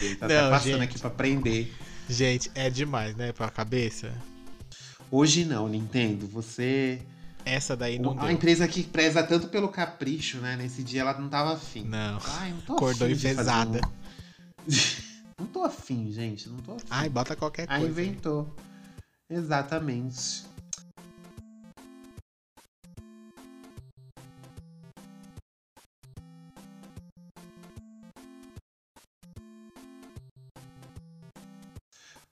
[0.00, 0.82] Ele tá Não, passando gente.
[0.82, 1.72] aqui pra prender.
[2.10, 4.12] Gente, é demais, né, pra cabeça.
[5.10, 6.26] Hoje não, Nintendo.
[6.26, 7.00] Você
[7.44, 8.30] essa daí não A deu.
[8.30, 10.56] empresa que preza tanto pelo capricho, né?
[10.56, 11.84] Nesse dia ela não tava afim.
[11.84, 12.18] Não.
[12.24, 13.80] Ai, não tô Acordou afim enfesada.
[14.66, 14.72] Um...
[15.40, 16.48] não tô afim, gente.
[16.48, 16.86] Não tô afim.
[16.90, 17.82] Ai, bota qualquer coisa.
[17.82, 18.54] Aí inventou.
[19.28, 20.44] Exatamente.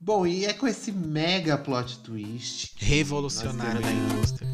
[0.08, 4.48] Bom, e é com esse mega plot twist revolucionário da indústria.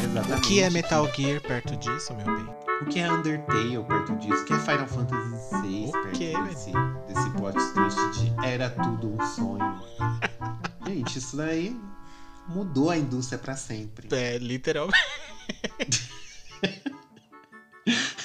[0.00, 0.38] Exatamente.
[0.38, 2.46] O que é Metal Gear perto disso, meu bem?
[2.80, 4.40] O que é Undertale perto disso?
[4.40, 6.70] O que é Final Fantasy VI o perto que, desse,
[7.08, 9.82] desse plot twist de era tudo um sonho?
[10.86, 11.76] Gente, isso daí
[12.46, 14.06] mudou a indústria para sempre.
[14.14, 14.94] É, literalmente.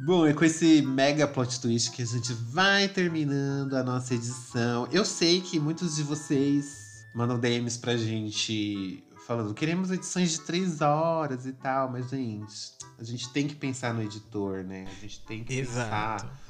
[0.00, 4.86] Bom, é com esse mega plot twist que a gente vai terminando a nossa edição.
[4.92, 10.80] Eu sei que muitos de vocês mandam DMs pra gente falando, queremos edições de três
[10.80, 14.86] horas e tal, mas, gente, a gente tem que pensar no editor, né?
[14.86, 16.24] A gente tem que Exato.
[16.24, 16.40] pensar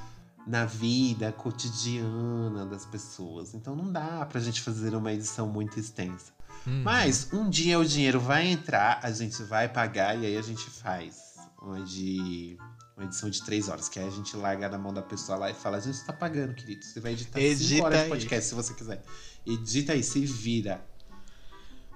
[0.46, 3.54] na vida cotidiana das pessoas.
[3.54, 6.32] Então não dá pra gente fazer uma edição muito extensa.
[6.66, 6.82] Hum.
[6.84, 10.68] Mas um dia o dinheiro vai entrar, a gente vai pagar e aí a gente
[10.68, 11.16] faz
[11.60, 12.56] uma de
[12.98, 15.50] uma edição de três horas, que aí a gente larga na mão da pessoa lá
[15.50, 16.84] e fala: a gente tá pagando, querido.
[16.84, 18.04] Você vai editar Edita cinco horas aí.
[18.04, 19.02] de podcast se você quiser.
[19.46, 20.84] Edita aí, se vira.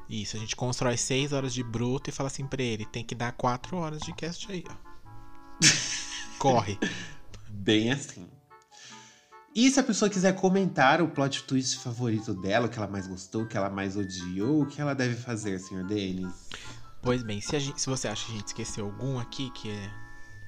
[0.09, 3.17] Isso, a gente constrói seis horas de bruto e fala assim pra ele: tem que
[3.17, 4.75] dar quatro horas de cast aí, ó.
[6.39, 6.79] Corre.
[7.49, 8.29] Bem assim.
[9.55, 13.07] E se a pessoa quiser comentar o plot twist favorito dela, o que ela mais
[13.07, 16.49] gostou, o que ela mais odiou, o que ela deve fazer, senhor Denis?
[17.03, 20.02] Pois bem, se, gente, se você acha que a gente esqueceu algum aqui que é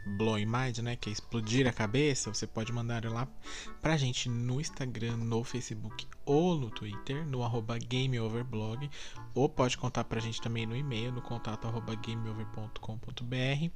[0.06, 3.26] blowing mind, né, que é explodir a cabeça, você pode mandar lá
[3.81, 8.90] pra gente no Instagram, no Facebook ou no Twitter, no arroba gameoverblog,
[9.35, 13.70] ou pode contar pra gente também no e-mail, no contato arroba gameover.com.br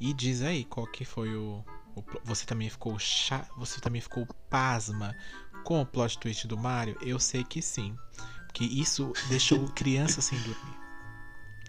[0.00, 1.64] e diz aí qual que foi o,
[1.94, 5.16] o você também ficou cha, você também ficou pasma
[5.64, 6.96] com o plot twist do Mario?
[7.00, 7.96] Eu sei que sim,
[8.46, 10.83] porque isso deixou criança sem dormir.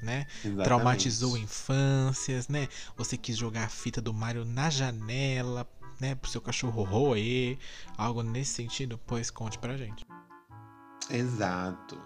[0.06, 0.28] Né?
[0.40, 0.64] Exatamente.
[0.64, 2.70] Traumatizou infâncias, né?
[2.96, 5.68] Você quis jogar a fita do Mario na janela,
[6.00, 6.16] né?
[6.16, 7.58] Pro seu cachorro roer,
[7.98, 9.00] algo nesse sentido?
[9.06, 10.06] Pois conte pra gente.
[11.10, 12.00] Exato.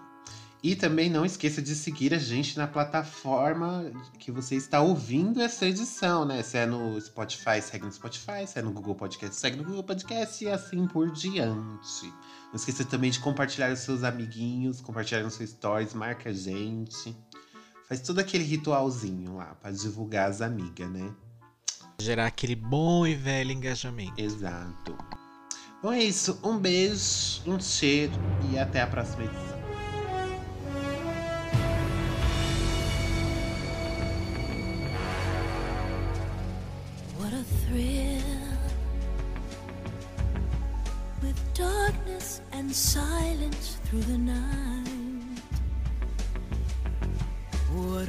[0.62, 5.64] E também não esqueça de seguir a gente na plataforma que você está ouvindo essa
[5.64, 6.42] edição, né?
[6.42, 8.46] Se é no Spotify, segue no Spotify.
[8.46, 12.12] Se é no Google Podcast, segue no Google Podcast e assim por diante.
[12.48, 17.16] Não esqueça também de compartilhar os seus amiguinhos, compartilhar nos seus stories, marca a gente.
[17.90, 21.12] Faz todo aquele ritualzinho lá para divulgar as amigas, né?
[22.00, 24.14] Gerar aquele bom e velho engajamento.
[24.16, 24.96] Exato.
[25.82, 26.38] Bom, é isso.
[26.44, 28.12] Um beijo, um cheiro
[28.52, 29.58] e até a próxima edição.
[37.18, 38.22] What a thrill
[41.24, 44.69] with darkness and silence through the night.